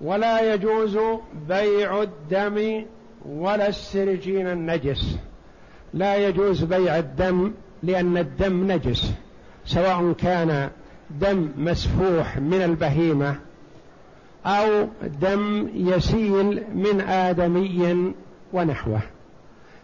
ولا 0.00 0.54
يجوز 0.54 0.98
بيع 1.48 2.02
الدم 2.02 2.84
ولا 3.28 3.68
السرجين 3.68 4.46
النجس. 4.46 5.16
لا 5.94 6.16
يجوز 6.16 6.64
بيع 6.64 6.98
الدم 6.98 7.52
لأن 7.82 8.18
الدم 8.18 8.72
نجس. 8.72 9.12
سواء 9.66 10.12
كان 10.12 10.70
دم 11.10 11.48
مسفوح 11.56 12.38
من 12.38 12.62
البهيمة 12.62 13.36
أو 14.46 14.88
دم 15.20 15.70
يسيل 15.74 16.62
من 16.74 17.00
آدمي 17.00 18.12
ونحوه. 18.52 19.00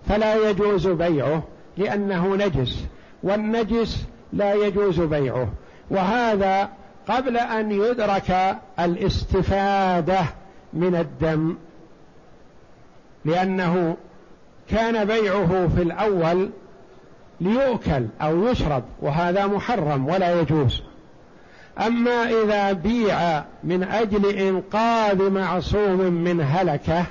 فلا 0.08 0.50
يجوز 0.50 0.88
بيعه 0.88 1.42
لأنه 1.76 2.36
نجس 2.36 2.84
والنجس 3.22 4.04
لا 4.32 4.54
يجوز 4.54 5.00
بيعه. 5.00 5.48
وهذا 5.90 6.68
قبل 7.08 7.36
أن 7.36 7.72
يدرك 7.72 8.56
الاستفادة 8.80 10.20
من 10.72 10.94
الدم 10.94 11.56
لأنه 13.24 13.96
كان 14.70 15.04
بيعه 15.04 15.68
في 15.76 15.82
الأول 15.82 16.50
ليؤكل 17.40 18.06
أو 18.22 18.48
يشرب 18.48 18.82
وهذا 19.02 19.46
محرم 19.46 20.08
ولا 20.08 20.40
يجوز. 20.40 20.82
أما 21.86 22.28
إذا 22.44 22.72
بيع 22.72 23.44
من 23.64 23.82
أجل 23.82 24.26
إنقاذ 24.26 25.30
معصوم 25.30 26.00
من 26.00 26.40
هلكة 26.40 27.04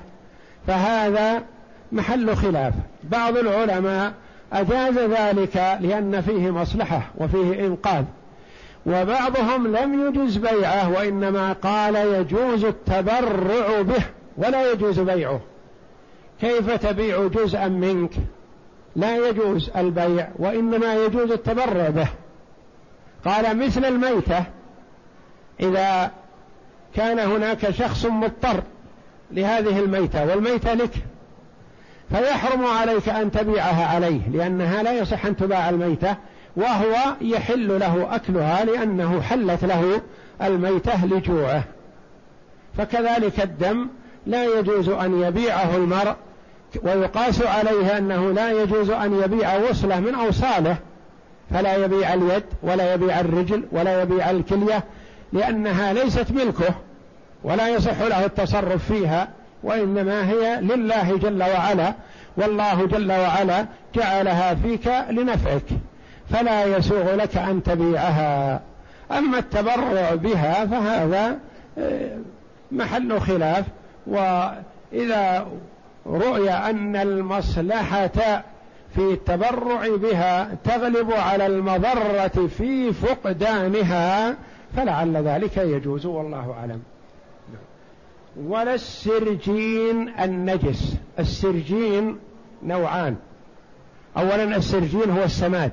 فهذا 0.68 1.44
محل 1.92 2.36
خلاف. 2.36 2.74
بعض 3.04 3.38
العلماء 3.38 4.14
أجاز 4.54 4.98
ذلك 4.98 5.78
لأن 5.82 6.22
فيه 6.22 6.52
مصلحة 6.52 7.02
وفيه 7.18 7.68
إنقاذ. 7.68 8.04
وبعضهم 8.86 9.76
لم 9.76 10.08
يجز 10.08 10.38
بيعه 10.38 10.92
وإنما 10.92 11.54
قال 11.54 11.96
يجوز 11.96 12.66
التبرع 12.66 13.82
به 13.82 14.04
ولا 14.38 14.72
يجوز 14.72 15.00
بيعه. 15.00 15.42
كيف 16.42 16.72
تبيع 16.72 17.28
جزءا 17.28 17.68
منك؟ 17.68 18.12
لا 18.96 19.30
يجوز 19.30 19.70
البيع 19.76 20.28
وإنما 20.40 20.96
يجوز 20.96 21.32
التبرع 21.32 21.90
به. 21.90 22.08
قال 23.26 23.58
مثل 23.58 23.86
الميتة 23.86 24.44
إذا 25.60 26.12
كان 26.96 27.20
هناك 27.20 27.72
شخص 27.72 28.06
مضطر 28.06 28.64
لهذه 29.32 29.80
الميتة 29.80 30.26
والميتة 30.26 30.74
لك 30.74 30.94
فيحرم 32.10 32.66
عليك 32.66 33.10
أن 33.10 33.32
تبيعها 33.32 33.86
عليه 33.86 34.30
لأنها 34.30 34.84
لا 34.84 34.94
يصح 34.94 35.26
أن 35.26 35.36
تباع 35.36 35.70
الميتة. 35.70 36.16
وهو 36.56 36.96
يحل 37.22 37.80
له 37.80 38.16
أكلها 38.16 38.66
لأنه 38.66 39.22
حلت 39.22 39.64
له 39.66 40.02
الميتة 40.42 41.06
لجوعه. 41.06 41.64
فكذلك 42.78 43.42
الدم 43.44 43.88
لا 44.28 44.60
يجوز 44.60 44.90
أن 44.90 45.22
يبيعه 45.22 45.76
المرء 45.76 46.16
ويقاس 46.84 47.42
عليه 47.42 47.98
أنه 47.98 48.32
لا 48.32 48.52
يجوز 48.52 48.90
أن 48.90 49.22
يبيع 49.24 49.56
وصلة 49.56 50.00
من 50.00 50.16
أوصاله. 50.16 50.78
فلا 51.52 51.76
يبيع 51.76 52.14
اليد 52.14 52.44
ولا 52.64 52.94
يبيع 52.94 53.20
الرجل 53.20 53.66
ولا 53.72 54.02
يبيع 54.02 54.30
الكلية 54.30 54.84
لأنها 55.34 55.94
ليست 55.94 56.32
ملكه 56.32 56.76
ولا 57.44 57.70
يصح 57.70 58.02
له 58.02 58.26
التصرف 58.26 58.92
فيها 58.92 59.30
وإنما 59.64 60.30
هي 60.30 60.62
لله 60.62 61.18
جل 61.18 61.44
وعلا 61.44 61.94
والله 62.38 62.86
جل 62.86 63.12
وعلا 63.12 63.66
جعلها 63.96 64.56
فيك 64.56 64.88
لنفعك. 65.10 65.64
فلا 66.30 66.78
يسوغ 66.78 67.16
لك 67.16 67.38
أن 67.38 67.64
تبيعها. 67.64 68.62
أما 69.12 69.40
التبرع 69.40 70.16
بها 70.16 70.66
فهذا 70.66 71.40
آه، 71.78 72.18
محل 72.72 73.20
خلاف. 73.20 73.66
وإذا 74.08 75.48
رؤي 76.08 76.50
أن 76.52 76.96
المصلحة 76.96 78.44
في 78.96 79.00
التبرع 79.00 79.96
بها 79.96 80.50
تغلب 80.64 81.12
على 81.12 81.46
المضرة 81.46 82.48
في 82.58 82.94
فقدانها 82.94 84.36
فلعل 84.76 85.18
ذلك 85.18 85.58
يجوز 85.58 86.06
والله 86.06 86.56
أعلم. 86.60 86.82
ولا 88.46 88.74
السرجين 88.74 90.10
النجس. 90.20 90.96
السرجين 91.20 92.20
نوعان. 92.64 93.16
اولا 94.18 94.56
السرجين 94.56 95.10
هو 95.10 95.24
السماد. 95.24 95.72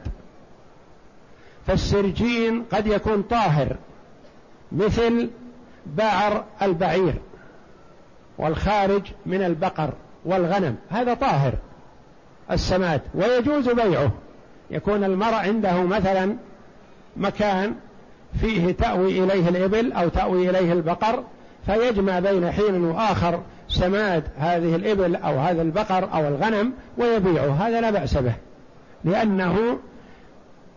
فالسرجين 1.67 2.63
قد 2.73 2.87
يكون 2.87 3.23
طاهر 3.23 3.77
مثل 4.73 5.31
بعر 5.87 6.45
البعير 6.63 7.15
والخارج 8.39 9.03
من 9.27 9.43
البقر 9.43 9.93
والغنم 10.25 10.77
هذا 10.91 11.15
طاهر 11.15 11.55
السماد 12.51 13.01
ويجوز 13.15 13.69
بيعه. 13.69 14.11
يكون 14.71 15.05
المرء 15.05 15.35
عنده 15.35 15.83
مثلا 15.83 16.37
مكان 17.17 17.75
فيه 18.41 18.73
تأوي 18.73 19.25
إليه 19.25 19.49
الإبل 19.49 19.93
أو 19.93 20.09
تأوي 20.09 20.51
إليه 20.51 20.73
البقر 20.73 21.25
فيجمع 21.67 22.19
بين 22.19 22.51
حين 22.51 22.85
وآخر 22.85 23.41
سماد 23.69 24.25
هذه 24.39 24.77
الإبل 24.77 25.17
أو 25.17 25.39
هذا 25.39 25.63
البقر 25.63 26.09
أو 26.15 26.29
الغنم 26.29 26.73
ويبيعه 26.99 27.53
هذا 27.53 27.81
لا 27.81 27.91
بأس 27.91 28.17
به 28.17 28.35
لأنه 29.05 29.79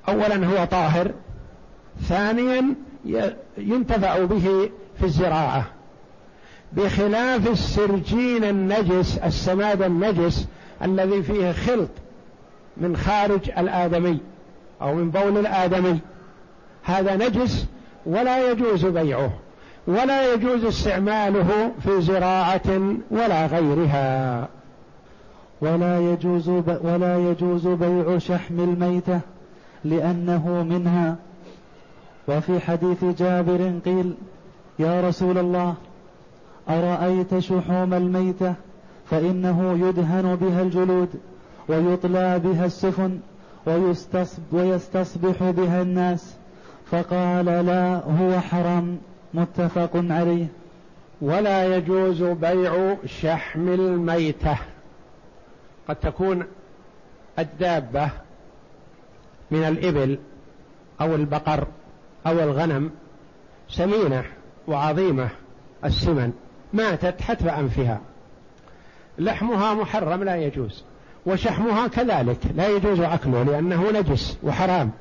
أولا 0.10 0.48
هو 0.48 0.66
طاهر 0.66 1.12
ثانيا 2.02 2.76
ينتفع 3.58 4.24
به 4.24 4.70
في 5.00 5.04
الزراعة. 5.04 5.66
بخلاف 6.74 7.48
السرجين 7.48 8.44
النجس 8.44 9.18
السماد 9.18 9.82
النجس 9.82 10.48
الذي 10.84 11.24
فيه 11.24 11.52
خلط 11.52 11.90
من 12.78 12.98
خارج 12.98 13.50
الآدمي 13.58 14.20
أو 14.82 14.96
من 14.96 15.10
بول 15.10 15.38
الآدمي 15.38 16.00
هذا 16.84 17.16
نجس 17.16 17.66
ولا 18.06 18.52
يجوز 18.52 18.86
بيعه 18.86 19.32
ولا 19.88 20.34
يجوز 20.34 20.66
استعماله 20.66 21.72
في 21.84 22.02
زراعة 22.02 22.96
ولا 23.12 23.46
غيرها. 23.46 24.48
ولا 25.62 26.00
يجوز 26.00 26.50
ولا 26.84 27.18
يجوز 27.18 27.68
بيع 27.68 28.18
شحم 28.18 28.60
الميتة. 28.60 29.20
لأنه 29.86 30.64
منها. 30.64 31.16
وفي 32.28 32.60
حديث 32.60 33.06
جابر 33.06 33.80
قيل 33.86 34.14
يا 34.80 35.08
رسول 35.08 35.38
الله 35.38 35.74
أرأيت 36.70 37.40
شحوم 37.40 37.94
الميتة؟ 37.94 38.54
فإنه 39.10 39.88
يدهن 39.88 40.36
بها 40.36 40.62
الجلود 40.62 41.10
ويطلى 41.68 42.40
بها 42.40 42.66
السفن 42.66 43.20
ويستصبح 44.52 45.50
بها 45.50 45.82
الناس. 45.82 46.36
فقال 46.92 47.46
لا 47.46 47.96
هو 47.96 48.40
حرام. 48.40 48.98
متفق 49.34 49.92
عليه. 49.96 50.48
ولا 51.22 51.78
يجوز 51.78 52.24
بيع 52.24 52.96
شحم 53.06 53.68
الميتة. 53.68 54.58
قد 55.88 55.96
تكون 55.96 56.44
الدابة 57.40 58.10
من 59.52 59.64
الإبل 59.64 60.20
أو 61.02 61.16
البقر 61.16 61.68
أو 62.28 62.40
الغنم 62.40 62.92
سمينة 63.70 64.24
وعظيمة 64.68 65.30
السمن 65.86 66.34
ماتت 66.74 67.22
حتف 67.22 67.48
أنفها. 67.48 68.02
لحمها 69.18 69.74
محرم 69.74 70.24
لا 70.24 70.36
يجوز 70.36 70.84
وشحمها 71.26 71.88
كذلك 71.88 72.38
لا 72.56 72.68
يجوز 72.68 73.00
أكله 73.00 73.44
لأنه 73.44 73.92
نجس 73.92 74.38
وحرام. 74.44 74.92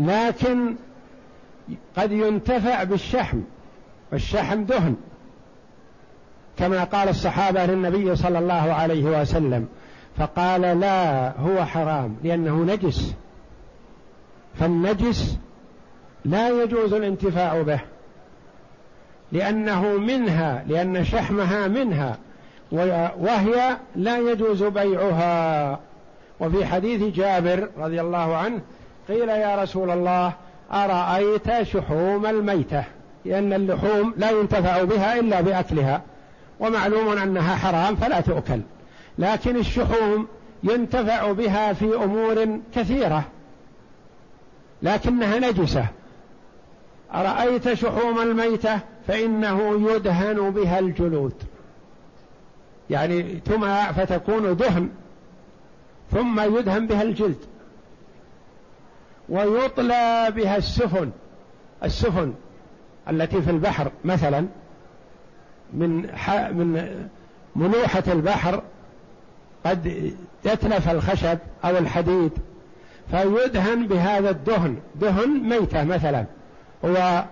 لكن 0.00 0.76
قد 1.96 2.12
ينتفع 2.12 2.84
بالشحم 2.84 3.40
والشحم 4.12 4.64
دهن. 4.64 4.96
كما 6.58 6.84
قال 6.84 7.08
الصحابة 7.08 7.66
للنبي 7.66 8.16
صلى 8.16 8.38
الله 8.38 8.72
عليه 8.72 9.20
وسلم 9.20 9.68
فقال 10.18 10.60
لا 10.60 11.32
هو 11.40 11.64
حرام 11.64 12.16
لأنه 12.24 12.64
نجس. 12.64 13.14
فالنجس 14.60 15.36
لا 16.24 16.62
يجوز 16.62 16.92
الانتفاع 16.92 17.62
به 17.62 17.80
لأنه 19.32 19.82
منها 19.82 20.64
لأن 20.68 21.04
شحمها 21.04 21.68
منها 21.68 22.18
وهي 22.72 23.76
لا 23.96 24.18
يجوز 24.18 24.62
بيعها. 24.62 25.78
وفي 26.40 26.66
حديث 26.66 27.14
جابر 27.14 27.68
رضي 27.78 28.00
الله 28.00 28.36
عنه 28.36 28.60
قيل 29.08 29.28
يا 29.28 29.62
رسول 29.62 29.90
الله 29.90 30.32
أرأيت 30.72 31.62
شحوم 31.62 32.26
الميتة؟ 32.26 32.84
لأن 33.24 33.52
اللحوم 33.52 34.14
لا 34.16 34.30
ينتفع 34.30 34.82
بها 34.82 35.18
إلا 35.20 35.40
بأكلها 35.40 36.02
ومعلوم 36.60 37.18
أنها 37.18 37.56
حرام 37.56 37.96
فلا 37.96 38.20
تؤكل 38.20 38.60
لكن 39.18 39.56
الشحوم 39.56 40.26
ينتفع 40.62 41.32
بها 41.32 41.72
في 41.72 41.94
أمور 41.94 42.60
كثيرة. 42.74 43.24
لكنها 44.82 45.38
نجسة. 45.38 45.86
أرأيت 47.14 47.72
شحوم 47.72 48.20
الميتة 48.20 48.80
فإنه 49.06 49.90
يدهن 49.92 50.50
بها 50.50 50.78
الجلود. 50.78 51.34
يعني 52.90 53.22
تمع 53.22 53.92
فتكون 53.92 54.56
دهن 54.56 54.88
ثم 56.12 56.40
يدهن 56.58 56.86
بها 56.86 57.02
الجلد. 57.02 57.38
ويطلى 59.28 60.32
بها 60.36 60.56
السفن 60.56 61.10
السفن 61.84 62.34
التي 63.10 63.42
في 63.42 63.50
البحر 63.50 63.90
مثلا 64.04 64.46
من 65.72 65.96
من 66.52 66.90
ملوحة 67.56 68.02
البحر 68.08 68.62
قد 69.66 70.12
يتلف 70.44 70.90
الخشب 70.90 71.38
أو 71.64 71.78
الحديد. 71.78 72.32
فيدهن 73.10 73.86
بهذا 73.86 74.30
الدهن. 74.30 74.76
دهن 74.94 75.28
ميتة 75.28 75.84
مثلا. 75.84 76.24
هو 76.84 77.24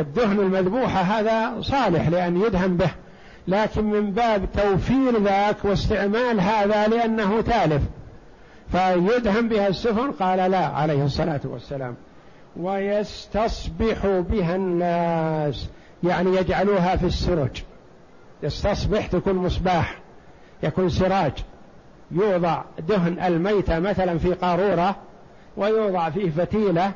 الدهن 0.00 0.40
المذبوحة 0.40 1.00
هذا 1.00 1.60
صالح 1.60 2.08
لأن 2.08 2.40
يدهن 2.40 2.76
به. 2.76 2.90
لكن 3.48 3.84
من 3.84 4.10
باب 4.10 4.48
توفير 4.52 5.22
ذاك 5.22 5.64
واستعمال 5.64 6.40
هذا 6.40 6.88
لأنه 6.88 7.40
تالف. 7.40 7.82
فيدهن 8.72 9.48
بها 9.48 9.68
السفن؟ 9.68 10.10
قال 10.10 10.50
لا 10.50 10.66
عليه 10.66 11.04
الصلاة 11.04 11.40
والسلام. 11.44 11.94
ويستصبح 12.56 14.06
بها 14.06 14.56
الناس. 14.56 15.68
يعني 16.04 16.36
يجعلوها 16.36 16.96
في 16.96 17.06
السرج. 17.06 17.62
يستصبح 18.42 19.06
تكون 19.06 19.34
مصباح 19.34 19.98
يكون 20.62 20.88
سراج. 20.88 21.32
يوضع 22.10 22.62
دهن 22.88 23.18
الميتة 23.20 23.78
مثلا 23.78 24.18
في 24.18 24.34
قارورة 24.34 24.96
ويوضع 25.56 26.10
فيه 26.10 26.30
فتيلة 26.30 26.92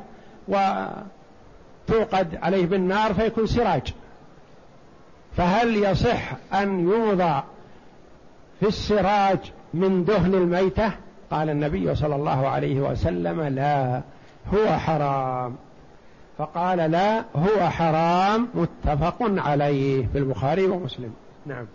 وتوقد 0.49 2.39
عليه 2.43 2.67
بالنار 2.67 3.15
فيكون 3.15 3.47
سراج. 3.47 3.95
فهل 5.37 5.77
يصح 5.77 6.33
أن 6.55 6.81
يوضع 6.81 7.43
في 8.61 8.69
السراج 8.69 9.39
من 9.75 10.05
دهن 10.05 10.35
الميتة؟ 10.35 10.91
قال 11.31 11.51
النبي 11.51 11.95
صلى 11.95 12.15
الله 12.15 12.49
عليه 12.49 12.81
وسلم 12.81 13.41
لا 13.41 14.03
هو 14.55 14.79
حرام. 14.79 15.57
فقال 16.39 16.79
لا 16.79 17.25
هو 17.37 17.71
حرام 17.71 18.49
متفق 18.55 19.17
عليه 19.21 20.07
في 20.13 20.19
البخاري 20.19 20.65
ومسلم. 20.65 21.13
نعم. 21.47 21.67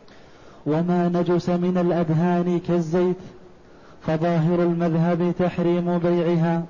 وما 0.68 1.10
نجس 1.10 1.50
من 1.50 1.78
الأدهان 1.78 2.60
كالزيت 2.68 3.16
فظاهر 4.02 4.64
المذهب 4.64 5.34
تحريم 5.40 5.98
بيعها 5.98 6.64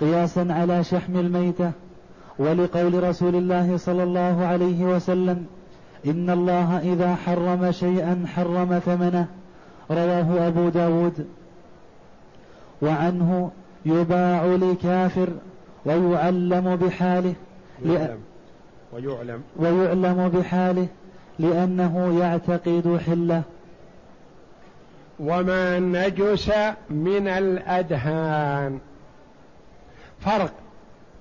قياسا 0.00 0.46
على 0.50 0.84
شحم 0.84 1.16
الميتة. 1.16 1.70
ولقول 2.38 3.04
رسول 3.04 3.34
الله 3.36 3.76
صلى 3.76 4.02
الله 4.02 4.44
عليه 4.46 4.84
وسلم 4.84 5.46
إن 6.06 6.30
الله 6.30 6.78
إذا 6.78 7.14
حرم 7.14 7.72
شيئا 7.72 8.24
حرم 8.26 8.78
ثمنه. 8.78 9.26
رواه 9.90 10.48
أبو 10.48 10.68
داود. 10.68 11.26
وعنه 12.82 13.50
يباع 13.86 14.44
لكافر 14.44 15.28
ويعلم 15.84 16.76
بحاله 16.76 17.34
يعلم. 17.84 18.18
ويعلم. 18.92 19.42
ويعلم 19.56 20.28
بحاله. 20.28 20.86
لأنه 21.42 22.20
يعتقد 22.20 23.00
حلة. 23.06 23.42
وما 25.20 25.78
نجس 25.78 26.52
من 26.90 27.28
الأدهان. 27.28 28.80
فرق 30.20 30.52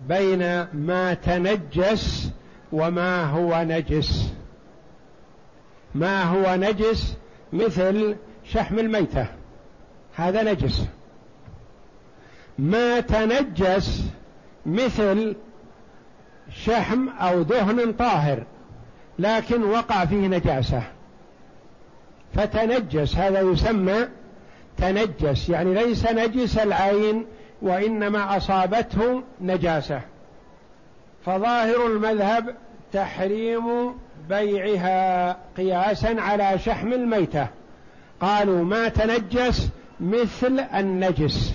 بين 0.08 0.68
ما 0.74 1.14
تنجس 1.14 2.32
وما 2.72 3.24
هو 3.24 3.64
نجس. 3.64 4.34
ما 5.96 6.24
هو 6.24 6.56
نجس 6.56 7.18
مثل 7.54 8.16
شحم 8.44 8.80
الميتة. 8.80 9.28
هذا 10.16 10.44
نجس. 10.44 10.86
ما 12.60 13.00
تنجس 13.00 14.06
مثل 14.66 15.36
شحم 16.50 17.10
أو 17.10 17.42
دهن 17.42 17.92
طاهر. 17.92 18.44
لكن 19.20 19.64
وقع 19.64 20.06
فيه 20.06 20.28
نجاسة. 20.28 20.84
فتنجس 22.36 23.16
هذا 23.16 23.42
يسمى 23.42 24.08
تنجس 24.78 25.50
يعني 25.50 25.74
ليس 25.74 26.12
نجس 26.12 26.58
العين 26.58 27.26
وإنما 27.62 28.38
أصابته 28.38 29.24
نجاسة. 29.42 30.02
فظاهر 31.26 31.88
المذهب 31.88 32.56
تحريم 32.94 33.96
بيعها 34.30 35.38
قياسا 35.58 36.16
على 36.20 36.60
شحم 36.60 36.94
الميتة. 36.94 37.48
قالوا 38.22 38.64
ما 38.64 38.88
تنجس 38.88 39.70
مثل 40.00 40.60
النجس. 40.60 41.54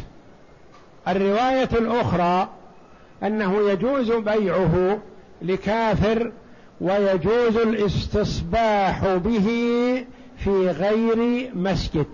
الرواية 1.08 1.68
الأخرى 1.72 2.48
أنه 3.22 3.70
يجوز 3.70 4.12
بيعه 4.12 4.98
لكافر 5.42 6.32
ويجوز 6.80 7.56
الاستصباح 7.56 9.14
به 9.14 9.46
في 10.36 10.68
غير 10.70 11.50
مسجد. 11.54 12.06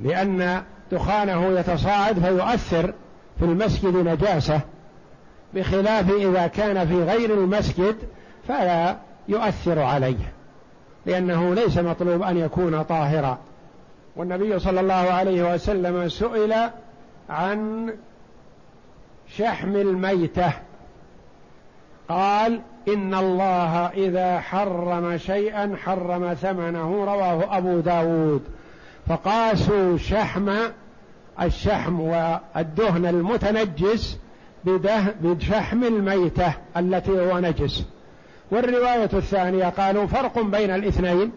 لأن 0.00 0.62
دخانه 0.92 1.58
يتصاعد 1.58 2.18
فيؤثر 2.18 2.94
في 3.38 3.44
المسجد 3.44 3.96
نجاسة 3.96 4.60
بخلاف 5.54 6.10
إذا 6.10 6.46
كان 6.46 6.86
في 6.86 7.02
غير 7.02 7.34
المسجد 7.34 7.96
فلا 8.48 8.96
يؤثر 9.28 9.78
عليه 9.78 10.32
لأنه 11.06 11.54
ليس 11.54 11.78
مطلوب 11.78 12.22
أن 12.22 12.36
يكون 12.36 12.82
طاهرا. 12.82 13.38
والنبي 14.16 14.58
صلى 14.58 14.80
الله 14.80 14.94
عليه 14.94 15.54
وسلم 15.54 16.08
سئل 16.08 16.70
عن 17.30 17.90
شحم 19.36 19.76
الميتة. 19.76 20.52
قال 22.10 22.60
إن 22.88 23.14
الله 23.14 23.86
إذا 23.86 24.40
حرم 24.40 25.16
شيئا 25.16 25.76
حرم 25.84 26.34
ثمنه 26.34 27.04
رواه 27.04 27.58
أبو 27.58 27.80
داود. 27.80 28.42
فقاسوا 29.08 29.98
شحم 29.98 30.50
الشحم 31.42 32.00
والدهن 32.00 33.06
المتنجس 33.06 34.18
بشحم 35.22 35.84
الميتة 35.84 36.52
التي 36.76 37.10
هو 37.10 37.38
نجس. 37.38 37.84
والرواية 38.50 39.10
الثانية 39.12 39.64
قالوا 39.64 40.06
فرق 40.06 40.38
بين 40.38 40.70
الاثنين 40.70 41.32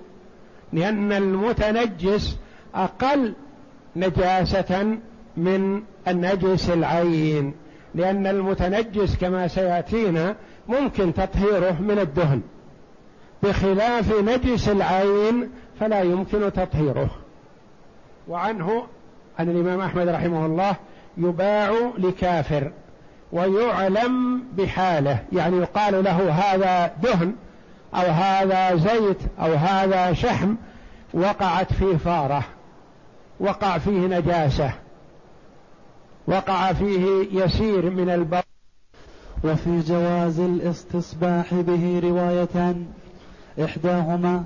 لأن 0.73 1.11
المتنجس 1.11 2.37
أقل 2.75 3.33
نجاسة 3.95 4.97
من 5.37 5.81
النجس 6.07 6.69
العين. 6.69 7.53
لأن 7.95 8.27
المتنجس 8.27 9.15
كما 9.15 9.47
سيأتينا 9.47 10.35
ممكن 10.67 11.13
تطهيره 11.13 11.81
من 11.81 11.99
الدهن. 11.99 12.41
بخلاف 13.43 14.19
نجس 14.19 14.69
العين 14.69 15.49
فلا 15.79 16.01
يمكن 16.01 16.53
تطهيره. 16.53 17.09
وعنه 18.27 18.83
أن 19.39 19.49
الإمام 19.49 19.81
أحمد 19.81 20.07
رحمه 20.07 20.45
الله 20.45 20.75
يباع 21.17 21.71
لكافر 21.97 22.71
ويعلم 23.31 24.43
بحاله 24.57 25.19
يعني 25.33 25.57
يقال 25.57 26.03
له 26.03 26.29
هذا 26.31 26.93
دهن 27.03 27.35
أو 27.95 28.11
هذا 28.11 28.75
زيت 28.75 29.19
أو 29.39 29.53
هذا 29.53 30.13
شحم 30.13 30.55
وقعت 31.13 31.73
فيه 31.73 31.97
فارة 31.97 32.43
وقع 33.39 33.77
فيه 33.77 34.07
نجاسة. 34.07 34.71
وقع 36.27 36.73
فيه 36.73 37.27
يسير 37.43 37.89
من 37.89 38.09
البر. 38.09 38.43
وفي 39.43 39.79
جواز 39.79 40.39
الاستصباح 40.39 41.53
به 41.53 41.99
روايتان. 42.03 42.85
إحداهما 43.63 44.43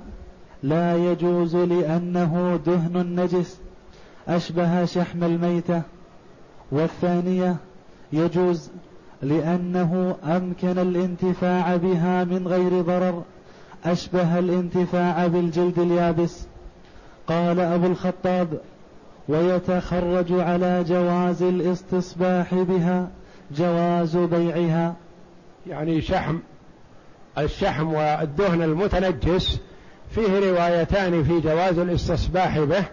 لا 0.62 0.96
يجوز 0.96 1.56
لأنه 1.56 2.60
دهن 2.66 3.20
نجس 3.20 3.60
أشبه 4.28 4.84
شحم 4.84 5.24
الميتة. 5.24 5.82
والثانية 6.72 7.56
يجوز 8.12 8.70
لأنه 9.22 10.16
أمكن 10.24 10.78
الانتفاع 10.78 11.76
بها 11.76 12.24
من 12.24 12.48
غير 12.48 12.82
ضرر 12.82 13.22
أشبه 13.84 14.38
الانتفاع 14.38 15.26
بالجلد 15.26 15.78
اليابس. 15.78 16.46
قال 17.26 17.60
أبو 17.60 17.86
الخطاب 17.86 18.60
ويتخرج 19.28 20.32
على 20.32 20.84
جواز 20.84 21.42
الاستصباح 21.42 22.54
بها 22.54 23.08
جواز 23.56 24.16
بيعها. 24.16 24.94
يعني 25.66 26.00
شحم 26.00 26.38
الشحم 27.38 27.92
والدهن 27.92 28.62
المتنجس 28.62 29.60
فيه 30.10 30.50
روايتان 30.50 31.24
في 31.24 31.40
جواز 31.40 31.78
الاستصباح 31.78 32.58
به. 32.58 32.84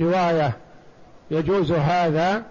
رواية 0.00 0.56
يجوز 1.30 1.72
هذا 1.72 2.42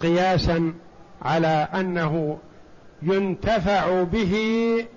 قياسا 0.00 0.74
على 1.22 1.68
أنه 1.74 2.38
ينتفع 3.02 4.02
به 4.02 4.34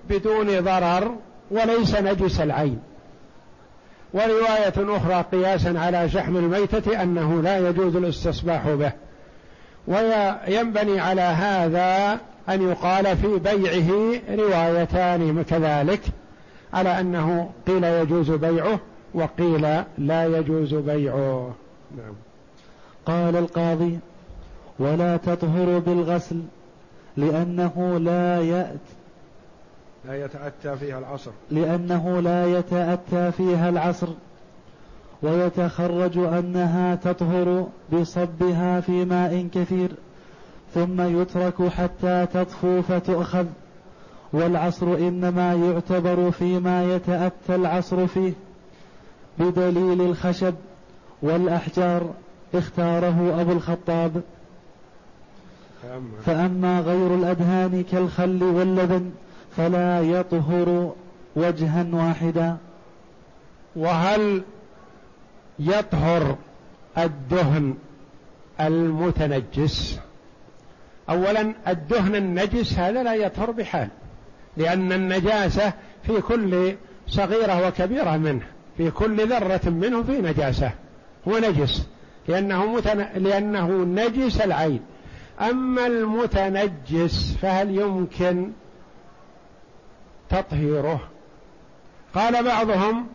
بدون 0.10 0.60
ضرر 0.60 1.16
وليس 1.52 1.96
نجس 1.96 2.40
العين. 2.40 2.80
ورواية 4.14 4.98
أخرى 4.98 5.26
قياسا 5.32 5.80
على 5.80 6.10
شحم 6.10 6.38
الميتة 6.38 7.04
أنه 7.04 7.42
لا 7.42 7.70
يجوز 7.70 7.96
الاستصباح 7.96 8.70
به. 8.70 8.92
وينبني 9.88 11.00
على 11.00 11.22
هذا 11.22 12.20
أن 12.50 12.70
يقال 12.70 13.18
في 13.18 13.40
بيعه 13.40 14.20
روايتان 14.30 15.44
كذلك 15.44 16.02
على 16.74 17.00
أنه 17.00 17.50
قيل 17.68 17.84
يجوز 17.84 18.32
بيعه 18.32 18.80
وقيل 19.14 19.62
لا 19.98 20.26
يجوز 20.26 20.74
بيعه. 20.74 21.56
نعم. 21.98 22.14
قال 23.06 23.36
القاضي 23.36 24.00
ولا 24.80 25.18
تطهر 25.18 25.80
بالغسل 25.80 26.42
لأنه 27.18 28.00
لا 28.00 28.42
يأت 28.42 28.99
لا 30.10 30.26
يتأتى 30.26 30.78
فيها 30.78 31.00
العصر. 31.00 31.32
لأنه 31.52 32.20
لا 32.20 32.58
يتأتى 32.60 33.32
فيها 33.32 33.70
العصر. 33.70 34.08
ويتخرج 35.22 36.18
أنها 36.18 36.96
تطهر 36.96 37.68
بصبها 37.94 38.82
في 38.82 39.06
ماء 39.06 39.48
كثير 39.54 39.92
ثم 40.74 41.22
يترك 41.22 41.68
حتى 41.68 42.26
تطفو 42.34 42.82
فتؤخذ. 42.82 43.46
والعصر 44.34 44.94
إنما 44.94 45.54
يعتبر 45.54 46.32
فيما 46.32 46.96
يتأتى 46.96 47.56
العصر 47.56 48.08
فيه 48.08 48.34
بدليل 49.40 50.02
الخشب 50.02 50.54
والأحجار 51.22 52.10
اختاره 52.56 53.42
أبو 53.42 53.52
الخطاب. 53.52 54.22
فأما 56.26 56.80
غير 56.80 57.16
الأدهان 57.16 57.84
كالخل 57.92 58.44
واللبن 58.44 59.12
فلا 59.60 60.02
يطهر 60.02 60.94
وجها 61.36 61.86
واحدا. 61.94 62.58
وهل 63.76 64.44
يطهر 65.60 66.38
الدهن 66.98 67.76
المتنجس؟ 68.60 70.00
اولا 71.10 71.54
الدهن 71.68 72.16
النجس 72.16 72.74
هذا 72.74 73.04
لا 73.04 73.14
يطهر 73.14 73.52
بحال 73.52 73.88
لأن 74.58 74.92
النجاسة 74.92 75.74
في 76.04 76.22
كل 76.22 76.76
صغيرة 77.08 77.68
وكبيرة 77.68 78.18
منه 78.18 78.46
في 78.78 78.92
كل 78.92 79.28
ذرة 79.28 79.70
منه 79.70 80.04
في 80.04 80.22
نجاسة 80.22 80.72
هو 81.28 81.38
نجس 81.38 81.88
لأنه 82.28 82.66
متن... 82.66 83.06
لأنه 83.16 83.68
نجس 83.84 84.42
العين. 84.42 84.82
أما 85.42 85.88
المتنجس 85.88 87.38
فهل 87.42 87.80
يمكن 87.80 88.52
تطهيره. 90.30 91.00
قال 92.16 92.44
بعضهم 92.44 93.08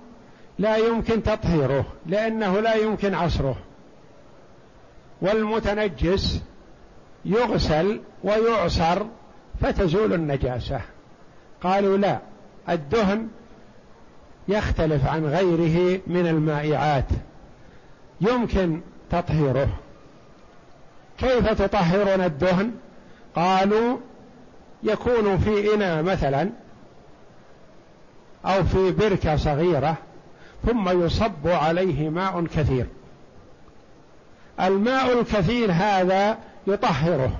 لا 0.58 0.76
يمكن 0.76 1.22
تطهيره 1.22 1.84
لأنه 2.06 2.60
لا 2.60 2.74
يمكن 2.74 3.14
عصره. 3.14 3.56
والمتنجس 5.22 6.42
يغسل 7.24 8.00
ويعصر 8.24 9.02
فتزول 9.60 10.12
النجاسة. 10.12 10.80
قالوا 11.62 11.96
لا 11.96 12.18
الدهن 12.68 13.28
يختلف 14.48 15.06
عن 15.06 15.26
غيره 15.26 16.00
من 16.06 16.26
المائعات. 16.26 17.08
يمكن 18.20 18.80
تطهيره. 19.10 19.68
كيف 21.18 21.62
تطهرون 21.62 22.24
الدهن؟ 22.24 22.72
قالوا 23.36 23.98
يكون 24.82 25.38
في 25.38 25.74
إناء 25.74 26.02
مثلا. 26.02 26.50
أو 28.46 28.64
في 28.64 28.90
بركة 28.90 29.36
صغيرة 29.36 29.96
ثم 30.66 31.04
يصب 31.04 31.46
عليه 31.48 32.08
ماء 32.08 32.44
كثير. 32.44 32.86
الماء 34.60 35.20
الكثير 35.20 35.72
هذا 35.72 36.38
يطهره. 36.66 37.30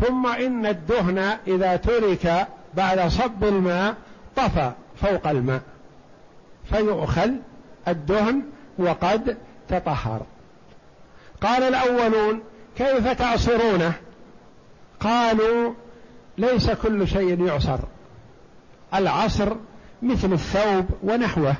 ثم 0.00 0.26
إن 0.26 0.66
الدهن 0.66 1.18
إذا 1.46 1.76
ترك 1.76 2.46
بعد 2.74 3.08
صب 3.08 3.44
الماء 3.44 3.94
طفى 4.36 4.72
فوق 5.02 5.28
الماء 5.28 5.60
فيؤخذ 6.70 7.30
الدهن 7.88 8.42
وقد 8.78 9.36
تطهر. 9.68 10.20
قال 11.42 11.62
الأولون 11.62 12.40
كيف 12.78 13.08
تعصرونه 13.08 13.92
قالوا 15.00 15.72
ليس 16.38 16.70
كل 16.70 17.08
شيء 17.08 17.46
يعصر. 17.46 17.78
العصر 18.94 19.56
مثل 20.02 20.32
الثوب 20.32 20.86
ونحوه. 21.02 21.54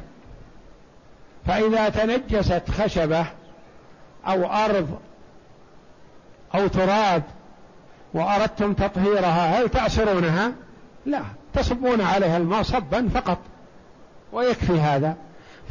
فإذا 1.46 1.88
تنجست 1.88 2.70
خشبة 2.70 3.26
أو 4.26 4.44
أرض 4.44 4.98
أو 6.54 6.66
تراب 6.66 7.22
وأردتم 8.14 8.72
تطهيرها 8.72 9.60
هل 9.60 9.68
تعصرونها؟ 9.68 10.52
لا 11.06 11.22
تصبون 11.54 12.00
عليها 12.00 12.36
الماء 12.36 12.62
صبا 12.62 13.08
فقط 13.14 13.38
ويكفي 14.32 14.80
هذا. 14.80 15.16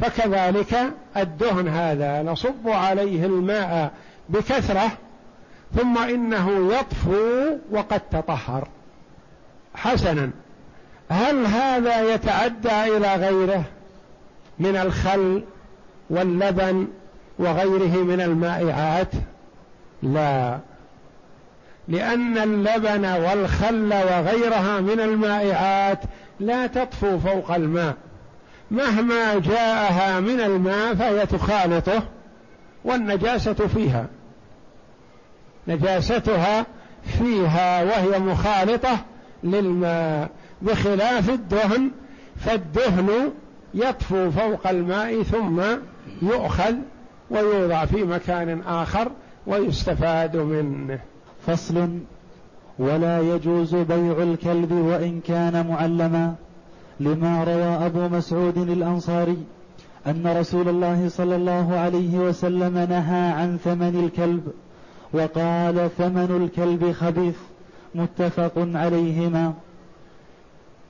فكذلك 0.00 0.76
الدهن 1.16 1.68
هذا 1.68 2.22
نصب 2.22 2.68
عليه 2.68 3.26
الماء 3.26 3.92
بكثرة 4.28 4.90
ثم 5.74 5.98
إنه 5.98 6.72
يطفو 6.74 7.58
وقد 7.70 8.00
تطهر. 8.00 8.68
حسنا. 9.74 10.30
هل 11.08 11.46
هذا 11.46 12.14
يتعدى 12.14 12.96
إلى 12.96 13.14
غيره 13.14 13.64
من 14.58 14.76
الخل 14.76 15.44
واللبن 16.10 16.88
وغيره 17.38 18.02
من 18.04 18.20
المائعات؟ 18.20 19.08
لا. 20.02 20.58
لأن 21.88 22.38
اللبن 22.38 23.04
والخل 23.04 23.94
وغيرها 23.94 24.80
من 24.80 25.00
المائعات 25.00 25.98
لا 26.40 26.66
تطفو 26.66 27.18
فوق 27.18 27.50
الماء. 27.50 27.94
مهما 28.70 29.38
جاءها 29.38 30.20
من 30.20 30.40
الماء 30.40 30.94
فهي 30.94 31.26
تخالطه 31.26 32.02
والنجاسة 32.84 33.54
فيها. 33.54 34.06
نجاستها 35.68 36.66
فيها 37.18 37.82
وهي 37.82 38.18
مخالطة 38.18 38.98
للماء. 39.44 40.28
بخلاف 40.62 41.30
الدهن 41.30 41.90
فالدهن 42.36 43.08
يطفو 43.74 44.30
فوق 44.30 44.68
الماء 44.68 45.22
ثم 45.22 45.60
يؤخذ 46.22 46.74
ويوضع 47.30 47.84
في 47.84 48.04
مكان 48.04 48.60
آخر 48.60 49.10
ويستفاد 49.46 50.36
منه. 50.36 50.98
فصل 51.46 51.88
ولا 52.78 53.20
يجوز 53.20 53.74
بيع 53.74 54.22
الكلب 54.22 54.72
وإن 54.72 55.20
كان 55.20 55.66
معلما. 55.66 56.34
لما 57.00 57.44
روى 57.44 57.86
أبو 57.86 58.08
مسعود 58.16 58.58
الأنصاري 58.58 59.38
أن 60.06 60.26
رسول 60.26 60.68
الله 60.68 61.08
صلى 61.08 61.36
الله 61.36 61.76
عليه 61.76 62.18
وسلم 62.18 62.78
نهى 62.78 63.30
عن 63.30 63.58
ثمن 63.64 64.04
الكلب 64.04 64.52
وقال 65.12 65.90
ثمن 65.98 66.42
الكلب 66.44 66.92
خبيث 66.92 67.36
متفق 67.94 68.52
عليهما. 68.56 69.54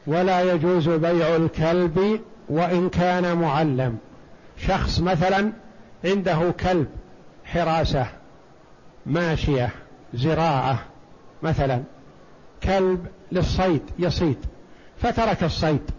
ولا 0.09 0.43
يجوز 0.53 0.89
بيع 0.89 1.37
الكلب 1.37 2.21
وإن 2.49 2.89
كان 2.89 3.39
معلم. 3.39 3.99
شخص 4.59 5.01
مثلا 5.01 5.53
عنده 6.05 6.55
كلب 6.61 6.87
حراسة 7.45 8.07
ماشية 9.07 9.71
زراعة 10.15 10.79
مثلا 11.43 11.83
كلب 12.63 13.07
للصيد 13.33 13.83
يصيد 13.99 14.37
فترك 15.03 15.45
الصيد 15.45 15.91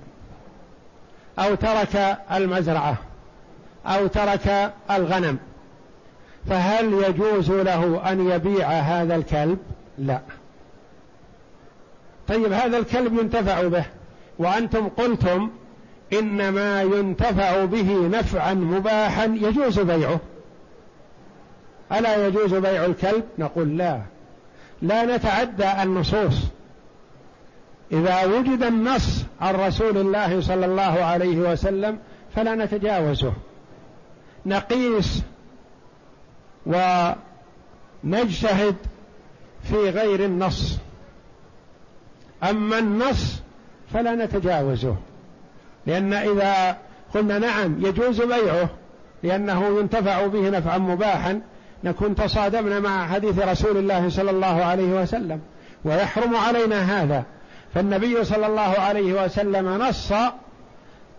أو 1.40 1.56
ترك 1.56 2.18
المزرعة 2.32 2.98
أو 3.86 4.08
ترك 4.08 4.74
الغنم. 4.92 5.38
فهل 6.50 6.94
يجوز 6.94 7.52
له 7.52 8.12
أن 8.12 8.30
يبيع 8.30 8.70
هذا 8.70 9.16
الكلب؟ 9.16 9.58
لا. 9.98 10.22
طيب 12.28 12.54
هذا 12.54 12.78
الكلب 12.78 13.14
ينتفع 13.14 13.68
به. 13.68 13.86
وأنتم 14.40 14.88
قلتم 14.88 15.50
إن 16.14 16.50
ما 16.50 16.82
ينتفع 16.82 17.66
به 17.66 18.08
نفعا 18.08 18.54
مباحا 18.54 19.26
يجوز 19.26 19.80
بيعه. 19.80 20.20
ألا 21.92 22.28
يجوز 22.28 22.54
بيع 22.54 22.86
الكلب؟ 22.86 23.24
نقول 23.38 23.78
لا. 23.78 24.02
لا 24.82 25.16
نتعدى 25.16 25.84
النصوص. 25.84 26.38
إذا 27.92 28.26
وجد 28.26 28.64
النص 28.64 29.26
عن 29.42 29.56
رسول 29.56 29.98
الله 29.98 30.42
صلى 30.42 30.66
الله 30.66 31.04
عليه 31.04 31.38
وسلم 31.38 32.00
فلا 32.36 32.56
نتجاوزه. 32.56 33.34
نقيس 34.46 35.24
ونجتهد 38.04 38.76
في 39.64 39.90
غير 39.90 40.26
النص. 40.26 40.78
أما 42.44 42.80
النص 42.80 43.42
فلا 43.94 44.16
نتجاوزه. 44.26 44.96
لأن 45.86 46.14
إذا 46.14 46.78
قلنا 47.14 47.40
نعم 47.40 47.86
يجوز 47.86 48.22
بيعه 48.22 48.70
لأنه 49.24 49.80
ينتفع 49.80 50.28
به 50.28 50.50
نفعا 50.50 50.78
مباحا 50.78 51.42
نكون 51.84 52.16
تصادمنا 52.16 52.80
مع 52.80 53.08
حديث 53.08 53.40
رسول 53.40 53.78
الله 53.78 54.10
صلى 54.10 54.32
الله 54.32 54.64
عليه 54.66 55.02
وسلم. 55.02 55.40
ويحرم 55.86 56.36
علينا 56.36 57.04
هذا. 57.04 57.24
فالنبي 57.74 58.24
صلى 58.24 58.48
الله 58.48 58.80
عليه 58.80 59.26
وسلم 59.26 59.68
نص 59.82 60.12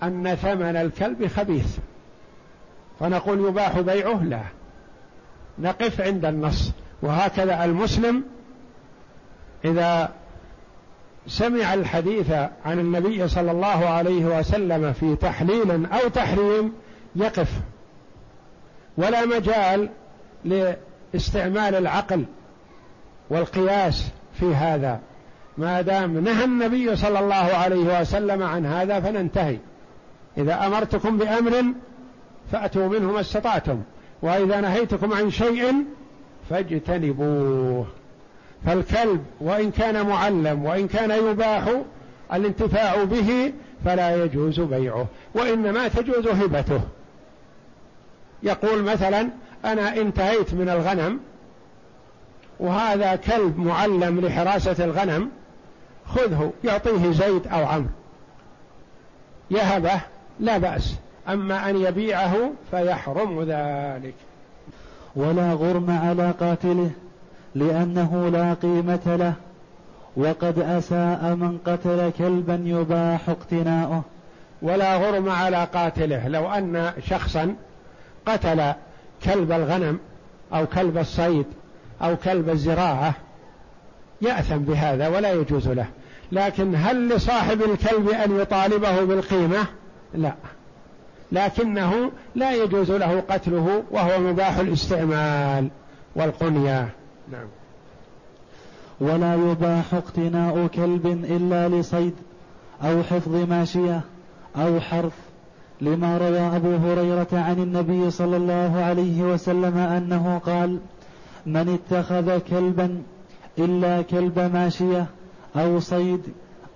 أن 0.03 0.35
ثمن 0.35 0.77
الكلب 0.77 1.27
خبيث. 1.27 1.77
فنقول 3.01 3.49
يباح 3.49 3.81
بيعه؟ 3.81 4.25
لا. 4.25 4.43
نقف 5.59 6.01
عند 6.01 6.25
النص. 6.25 6.73
وهكذا 7.03 7.65
المسلم 7.65 8.23
إذا 9.65 10.09
سمع 11.31 11.75
الحديث 11.75 12.31
عن 12.65 12.79
النبي 12.79 13.29
صلى 13.29 13.51
الله 13.51 13.89
عليه 13.89 14.39
وسلم 14.39 14.93
في 14.93 15.17
تحليل 15.17 15.87
أو 15.87 16.09
تحريم 16.09 16.73
يقف 17.17 17.49
ولا 18.97 19.27
مجال 19.27 19.89
لاستعمال 20.45 21.75
العقل 21.75 22.25
والقياس 23.31 24.09
في 24.41 24.55
هذا. 24.55 25.01
ما 25.59 25.81
دام 25.81 26.19
نهى 26.19 26.45
النبي 26.45 26.97
صلى 26.97 27.19
الله 27.19 27.35
عليه 27.35 28.01
وسلم 28.01 28.43
عن 28.43 28.67
هذا 28.67 29.01
فننتهي. 29.01 29.59
إذا 30.39 30.67
أمرتكم 30.67 31.19
بأمر 31.19 31.65
فأتوا 32.53 32.89
منه 32.89 33.13
ما 33.13 33.21
استطعتم 33.21 33.83
وإذا 34.23 34.61
نهيتكم 34.61 35.13
عن 35.13 35.31
شيء 35.31 35.75
فاجتنبوه. 36.51 37.87
فالكلب 38.67 39.25
وإن 39.41 39.71
كان 39.71 40.07
معلم 40.07 40.65
وإن 40.65 40.89
كان 40.89 41.11
يباح 41.11 41.69
الانتفاع 42.33 43.05
به 43.05 43.53
فلا 43.85 44.25
يجوز 44.25 44.61
بيعه 44.61 45.07
وإنما 45.35 45.89
تجوز 45.89 46.27
هبته. 46.27 46.81
يقول 48.43 48.83
مثلا 48.83 49.29
أنا 49.65 49.97
انتهيت 49.97 50.55
من 50.55 50.69
الغنم 50.69 51.21
وهذا 52.61 53.17
كلب 53.17 53.59
معلم 53.59 54.21
لحراسة 54.21 54.85
الغنم 54.85 55.31
خذه 56.07 56.53
يعطيه 56.65 57.13
زيد 57.13 57.47
أو 57.47 57.67
عمرو. 57.67 57.91
يهبه 59.51 60.01
لا 60.41 60.59
بأس 60.59 60.95
أما 61.29 61.71
أن 61.71 61.77
يبيعه 61.77 62.51
فيحرم 62.71 63.41
ذلك. 63.43 64.15
ولا 65.17 65.53
غرم 65.53 66.01
على 66.03 66.31
قاتله. 66.41 66.91
لأنه 67.55 68.29
لا 68.29 68.55
قيمة 68.55 69.17
له 69.17 69.33
وقد 70.17 70.59
أساء 70.59 71.35
من 71.35 71.59
قتل 71.67 72.11
كلبا 72.19 72.63
يباح 72.65 73.29
اقتناؤه. 73.29 74.03
ولا 74.63 74.97
غرم 74.97 75.29
على 75.29 75.65
قاتله. 75.65 76.29
لو 76.29 76.53
أن 76.53 76.93
شخصا 77.07 77.55
قتل 78.27 78.73
كلب 79.25 79.53
الغنم 79.53 79.99
أو 80.55 80.67
كلب 80.67 80.99
الصيد 80.99 81.47
أو 82.03 82.17
كلب 82.17 82.51
الزراعة 82.51 83.15
يأثم 84.23 84.59
بهذا 84.59 85.09
ولا 85.09 85.33
يجوز 85.33 85.69
له. 85.69 85.87
لكن 86.33 86.75
هل 86.77 87.09
لصاحب 87.09 87.63
الكلب 87.63 88.09
أن 88.09 88.41
يطالبه 88.41 89.05
بالقيمة؟ 89.05 89.67
لا. 90.15 90.33
لكنه 91.33 92.13
لا 92.35 92.53
يجوز 92.53 92.91
له 92.91 93.23
قتله 93.29 93.83
وهو 93.91 94.21
مباح 94.21 94.59
الاستعمال 94.59 95.71
والقنية. 96.17 96.89
نعم. 97.33 97.47
ولا 99.01 99.35
يباح 99.35 99.95
اقتناء 99.95 100.67
كلب 100.67 101.07
إلا 101.07 101.69
لصيد 101.69 102.15
أو 102.83 103.03
حفظ 103.03 103.35
ماشية 103.35 104.01
أو 104.57 104.81
حرث 104.81 105.13
لما 105.81 106.19
روى 106.19 106.39
أبو 106.39 106.77
هريرة 106.77 107.29
عن 107.33 107.59
النبي 107.59 108.11
صلى 108.11 108.37
الله 108.37 108.83
عليه 108.83 109.23
وسلم 109.23 109.79
أنه 109.79 110.39
قال 110.39 110.79
من 111.47 111.79
اتخذ 111.79 112.39
كلبا 112.39 113.03
إلا 113.59 114.03
كلب 114.03 114.39
ماشية 114.39 115.07
أو 115.57 115.81
صيد 115.81 116.21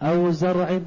أو 0.03 0.31
زرع 0.31 0.81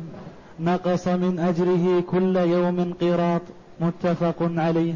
نقص 0.60 1.08
من 1.08 1.40
أجره 1.40 2.02
كل 2.02 2.36
يوم 2.36 2.94
قيراط 2.94 3.42
متفق 3.80 4.36
عليه. 4.40 4.96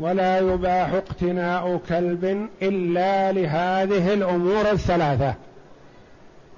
ولا 0.00 0.38
يباح 0.38 0.92
اقتناء 0.92 1.80
كلب 1.88 2.48
إلا 2.62 3.32
لهذه 3.32 4.14
الأمور 4.14 4.70
الثلاثة. 4.70 5.34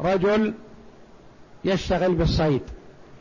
رجل 0.00 0.54
يشتغل 1.64 2.14
بالصيد 2.14 2.62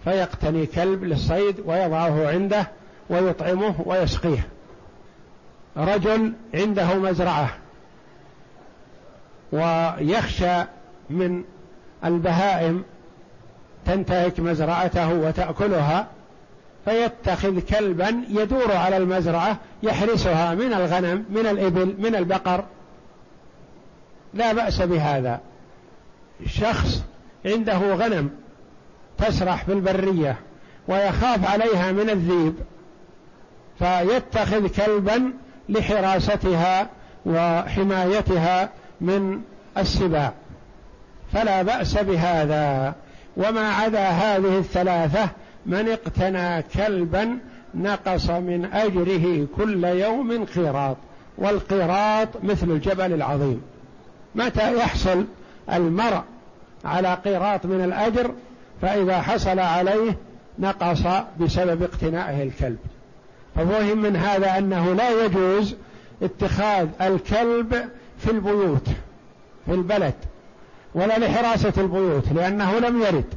فيقتني 0.04 0.66
كلب 0.66 1.04
للصيد 1.04 1.60
ويضعه 1.66 2.28
عنده 2.28 2.68
ويطعمه 3.10 3.76
ويسقيه. 3.86 4.48
رجل 5.78 6.34
عنده 6.54 6.94
مزرعة 6.94 7.50
ويخشى 9.52 10.64
من 11.10 11.44
البهائم 12.06 12.84
تنتهك 13.86 14.40
مزرعته 14.40 15.14
وتأكلها 15.14 16.08
فيتخذ 16.90 17.60
كلبا 17.60 18.24
يدور 18.30 18.72
على 18.72 18.98
المزرعة 18.98 19.58
يحرسها 19.84 20.56
من 20.56 20.74
الغنم 20.74 21.26
من 21.30 21.48
الإبل 21.48 21.96
من 22.00 22.16
البقر. 22.16 22.64
لا 24.34 24.54
بأس 24.54 24.82
بهذا. 24.82 25.40
شخص 26.46 27.04
عنده 27.46 27.78
غنم 27.78 28.30
تسرح 29.18 29.66
في 29.66 29.74
البرية 29.74 30.38
ويخاف 30.88 31.52
عليها 31.52 31.92
من 31.92 32.10
الذيب 32.10 32.56
فيتخذ 33.80 34.68
كلبا 34.68 35.34
لحراستها 35.70 36.90
وحمايتها 37.26 38.70
من 39.02 39.42
السباع. 39.78 40.34
فلا 41.34 41.62
بأس 41.62 41.98
بهذا. 41.98 42.96
وما 43.38 43.74
عدا 43.74 44.10
هذه 44.10 44.58
الثلاثة 44.58 45.30
من 45.66 45.90
اقتنى 45.90 46.62
كلبا 46.62 47.38
نقص 47.76 48.30
من 48.30 48.66
أجره 48.74 49.48
كل 49.58 49.84
يوم 49.84 50.46
قيراط 50.46 50.98
والقيراط 51.38 52.28
مثل 52.44 52.72
الجبل 52.72 53.14
العظيم. 53.14 53.62
متى 54.36 54.78
يحصل 54.78 55.26
المرء 55.74 56.22
على 56.86 57.14
قيراط 57.26 57.66
من 57.66 57.84
الأجر؟ 57.84 58.34
فإذا 58.82 59.22
حصل 59.22 59.60
عليه 59.60 60.18
نقص 60.60 61.02
بسبب 61.40 61.84
اقتنائه 61.84 62.44
الكلب. 62.44 62.78
ففهم 63.56 63.98
من 63.98 64.16
هذا 64.16 64.58
أنه 64.58 64.94
لا 64.94 65.26
يجوز 65.26 65.76
اتخاذ 66.24 66.88
الكلب 67.02 67.90
في 68.18 68.32
البيوت 68.32 68.88
في 69.66 69.74
البلد 69.74 70.14
ولا 70.96 71.20
لحراسة 71.20 71.74
البيوت 71.78 72.32
لأنه 72.32 72.80
لم 72.80 73.02
يرد. 73.02 73.34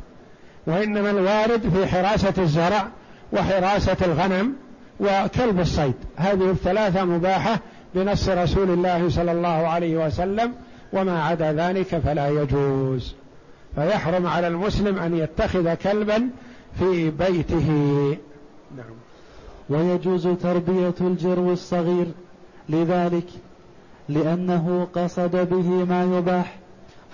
وإنما 0.67 1.11
الوارد 1.11 1.69
في 1.69 1.87
حراسة 1.87 2.35
الزرع 2.39 2.89
وحراسة 3.33 3.97
الغنم 4.03 4.55
وكلب 5.01 5.61
الصيد. 5.61 5.95
هذه 6.17 6.51
الثلاثة 6.51 7.05
مباحة 7.05 7.61
بنص 7.95 8.29
رسول 8.29 8.71
الله 8.71 9.09
صلى 9.09 9.33
الله 9.33 9.49
عليه 9.49 10.07
وسلم 10.07 10.53
وما 10.93 11.23
عدا 11.23 11.53
ذلك 11.53 11.87
فلا 11.87 12.29
يجوز. 12.29 13.15
فيحرم 13.75 14.27
على 14.27 14.47
المسلم 14.47 14.99
أن 14.99 15.17
يتخذ 15.17 15.75
كلبا 15.75 16.29
في 16.79 17.11
بيته. 17.11 17.69
نعم. 18.77 18.95
ويجوز 19.71 20.29
تربية 20.29 20.95
الجرو 21.01 21.53
الصغير 21.53 22.07
لذلك 22.69 23.27
لأنه 24.09 24.89
قصد 24.95 25.37
به 25.51 25.85
ما 25.85 26.19
يباح 26.19 26.59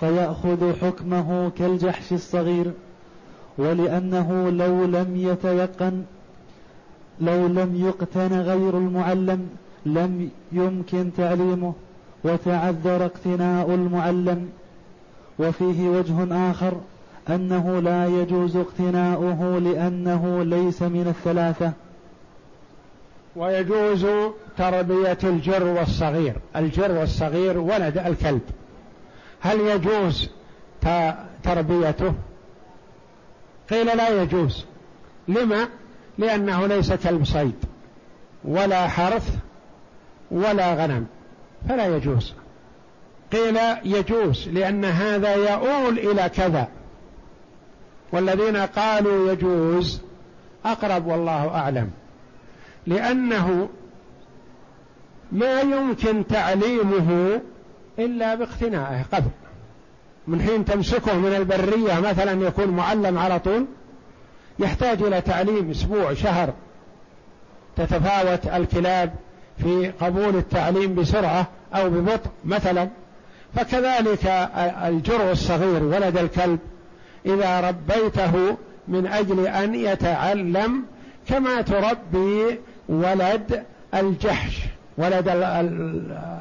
فيأخذ 0.00 0.72
حكمه 0.80 1.50
كالجحش 1.58 2.12
الصغير. 2.12 2.72
ولأنه 3.58 4.50
لو 4.50 4.84
لم 4.84 5.16
يتيقن 5.16 6.02
لو 7.20 7.46
لم 7.46 7.86
يقتن 7.86 8.40
غير 8.40 8.78
المعلم 8.78 9.48
لم 9.86 10.30
يمكن 10.52 11.10
تعليمه 11.16 11.74
وتعذر 12.24 13.04
اقتناء 13.04 13.74
المعلم. 13.74 14.48
وفيه 15.38 15.88
وجه 15.88 16.50
آخر 16.50 16.72
أنه 17.28 17.80
لا 17.80 18.06
يجوز 18.06 18.56
اقتناؤه 18.56 19.58
لأنه 19.58 20.42
ليس 20.42 20.82
من 20.82 21.08
الثلاثة. 21.08 21.72
ويجوز 23.36 24.06
تربية 24.56 25.18
الجرو 25.24 25.80
الصغير 25.80 26.34
الجرو 26.56 27.02
الصغير 27.02 27.58
ولد 27.58 27.98
الكلب. 27.98 28.40
هل 29.40 29.60
يجوز 29.60 30.30
تربيته؟ 31.44 32.14
قيل 33.70 33.86
لا 33.96 34.22
يجوز. 34.22 34.64
لما؟ 35.28 35.68
لأنه 36.18 36.66
ليس 36.66 36.92
كلب 36.92 37.24
صيد 37.24 37.64
ولا 38.44 38.88
حرث 38.88 39.36
ولا 40.30 40.74
غنم 40.74 41.06
فلا 41.68 41.96
يجوز. 41.96 42.32
قيل 43.32 43.58
يجوز 43.84 44.48
لأن 44.48 44.84
هذا 44.84 45.34
يؤول 45.34 45.98
إلى 45.98 46.28
كذا. 46.28 46.68
والذين 48.12 48.56
قالوا 48.56 49.32
يجوز 49.32 50.00
أقرب 50.64 51.06
والله 51.06 51.48
أعلم. 51.48 51.90
لأنه 52.86 53.68
ما 55.32 55.60
يمكن 55.60 56.26
تعليمه 56.26 57.40
إلا 57.98 58.34
باقتنائه 58.34 59.02
قبل. 59.12 59.30
من 60.28 60.40
حين 60.40 60.64
تمسكه 60.64 61.14
من 61.14 61.34
البرية 61.34 62.00
مثلا 62.00 62.46
يكون 62.46 62.68
معلم 62.68 63.18
على 63.18 63.38
طول 63.38 63.66
يحتاج 64.58 65.02
إلى 65.02 65.20
تعليم 65.20 65.70
أسبوع 65.70 66.14
شهر. 66.14 66.52
تتفاوت 67.76 68.46
الكلاب 68.46 69.14
في 69.62 69.92
قبول 70.00 70.36
التعليم 70.36 70.94
بسرعة 70.94 71.46
أو 71.74 71.90
ببطء 71.90 72.30
مثلا. 72.44 72.88
فكذلك 73.54 74.26
الجرء 74.84 75.30
الصغير 75.30 75.82
ولد 75.82 76.16
الكلب 76.18 76.58
إذا 77.26 77.60
ربيته 77.60 78.56
من 78.88 79.06
أجل 79.06 79.46
أن 79.46 79.74
يتعلم 79.74 80.84
كما 81.28 81.62
تربي 81.62 82.58
ولد 82.88 83.64
الجحش 83.94 84.60
ولد 84.98 85.28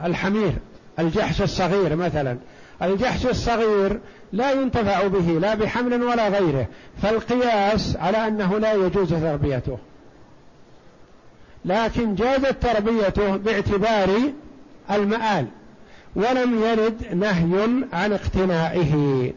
الحمير 0.05 0.53
الجحش 0.99 1.41
الصغير 1.41 1.95
مثلا. 1.95 2.37
الجحش 2.81 3.25
الصغير 3.25 3.99
لا 4.33 4.51
ينتفع 4.51 5.07
به 5.07 5.39
لا 5.39 5.55
بحمل 5.55 6.03
ولا 6.03 6.27
غيره. 6.27 6.65
فالقياس 7.01 7.97
على 7.97 8.27
أنه 8.27 8.59
لا 8.59 8.73
يجوز 8.73 9.13
تربيته. 9.13 9.77
لكن 11.65 12.15
جازت 12.15 12.55
تربيته 12.61 13.35
باعتبار 13.35 14.09
المآل 14.91 15.47
ولم 16.15 16.63
يرد 16.63 17.15
نهي 17.15 17.67
عن 17.93 18.13
اقتنائه. 18.13 19.33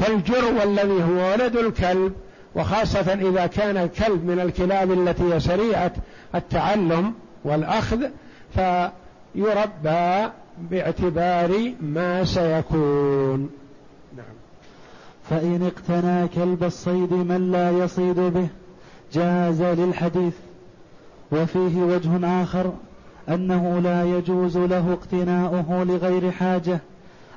فالجرو 0.00 0.62
الذي 0.62 1.02
هو 1.02 1.32
ولد 1.32 1.56
الكلب 1.56 2.12
وخاصة 2.54 3.12
إذا 3.12 3.46
كان 3.46 3.76
الكلب 3.76 4.24
من 4.24 4.40
الكلاب 4.40 4.92
التي 4.92 5.40
سريعة 5.40 5.92
التعلم 6.34 7.14
والأخذ 7.44 8.08
فيربى 8.54 10.30
باعتبار 10.58 11.72
ما 11.80 12.24
سيكون. 12.24 13.50
نعم. 14.16 14.34
فإن 15.30 15.62
اقتنى 15.66 16.28
كلب 16.28 16.64
الصيد 16.64 17.12
من 17.12 17.52
لا 17.52 17.70
يصيد 17.70 18.20
به 18.20 18.48
جاز 19.12 19.62
للحديث. 19.62 20.34
وفيه 21.32 21.82
وجه 21.82 22.42
آخر 22.42 22.72
أنه 23.28 23.78
لا 23.78 24.04
يجوز 24.04 24.58
له 24.58 24.92
اقتناؤه 24.92 25.84
لغير 25.84 26.30
حاجة 26.30 26.80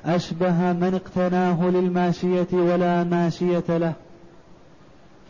أشبه 0.04 0.72
من 0.72 1.00
اقتناه 1.04 1.70
للماشية 1.70 2.48
ولا 2.52 3.04
ماشية 3.04 3.64
له. 3.68 3.92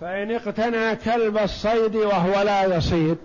فإن 0.01 0.30
اقتنى 0.30 0.97
كلب 0.97 1.39
الصيد 1.39 1.97
وهو 1.97 2.43
لا 2.43 2.76
يصيد 2.76 3.18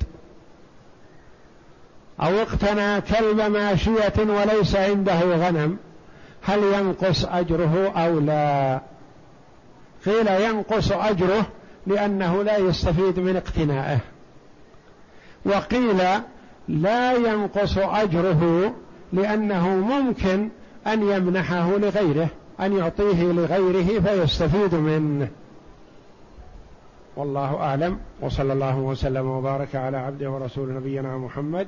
أو 2.21 2.41
اقتنى 2.41 3.01
كلب 3.01 3.41
ماشية 3.41 4.13
وليس 4.17 4.75
عنده 4.75 5.19
غنم 5.19 5.77
هل 6.41 6.63
ينقص 6.63 7.25
أجره 7.25 7.91
أو 7.95 8.19
لا؟ 8.19 8.81
قيل 10.05 10.27
ينقص 10.27 10.91
أجره 10.91 11.45
لأنه 11.87 12.43
لا 12.43 12.57
يستفيد 12.57 13.19
من 13.19 13.35
اقتنائه. 13.35 13.99
وقيل 15.45 16.01
لا 16.67 17.13
ينقص 17.13 17.77
أجره 17.77 18.73
لأنه 19.13 19.67
ممكن 19.67 20.49
أن 20.87 21.09
يمنحه 21.09 21.77
لغيره 21.77 22.27
أن 22.59 22.77
يعطيه 22.77 23.23
لغيره 23.23 24.01
فيستفيد 24.01 24.75
منه. 24.75 25.27
والله 27.15 27.55
أعلم 27.55 27.99
وصلى 28.21 28.53
الله 28.53 28.77
وسلم 28.77 29.27
وبارك 29.27 29.75
على 29.75 29.97
عبده 29.97 30.31
ورسول 30.31 30.73
نبينا 30.73 31.17
محمد 31.17 31.67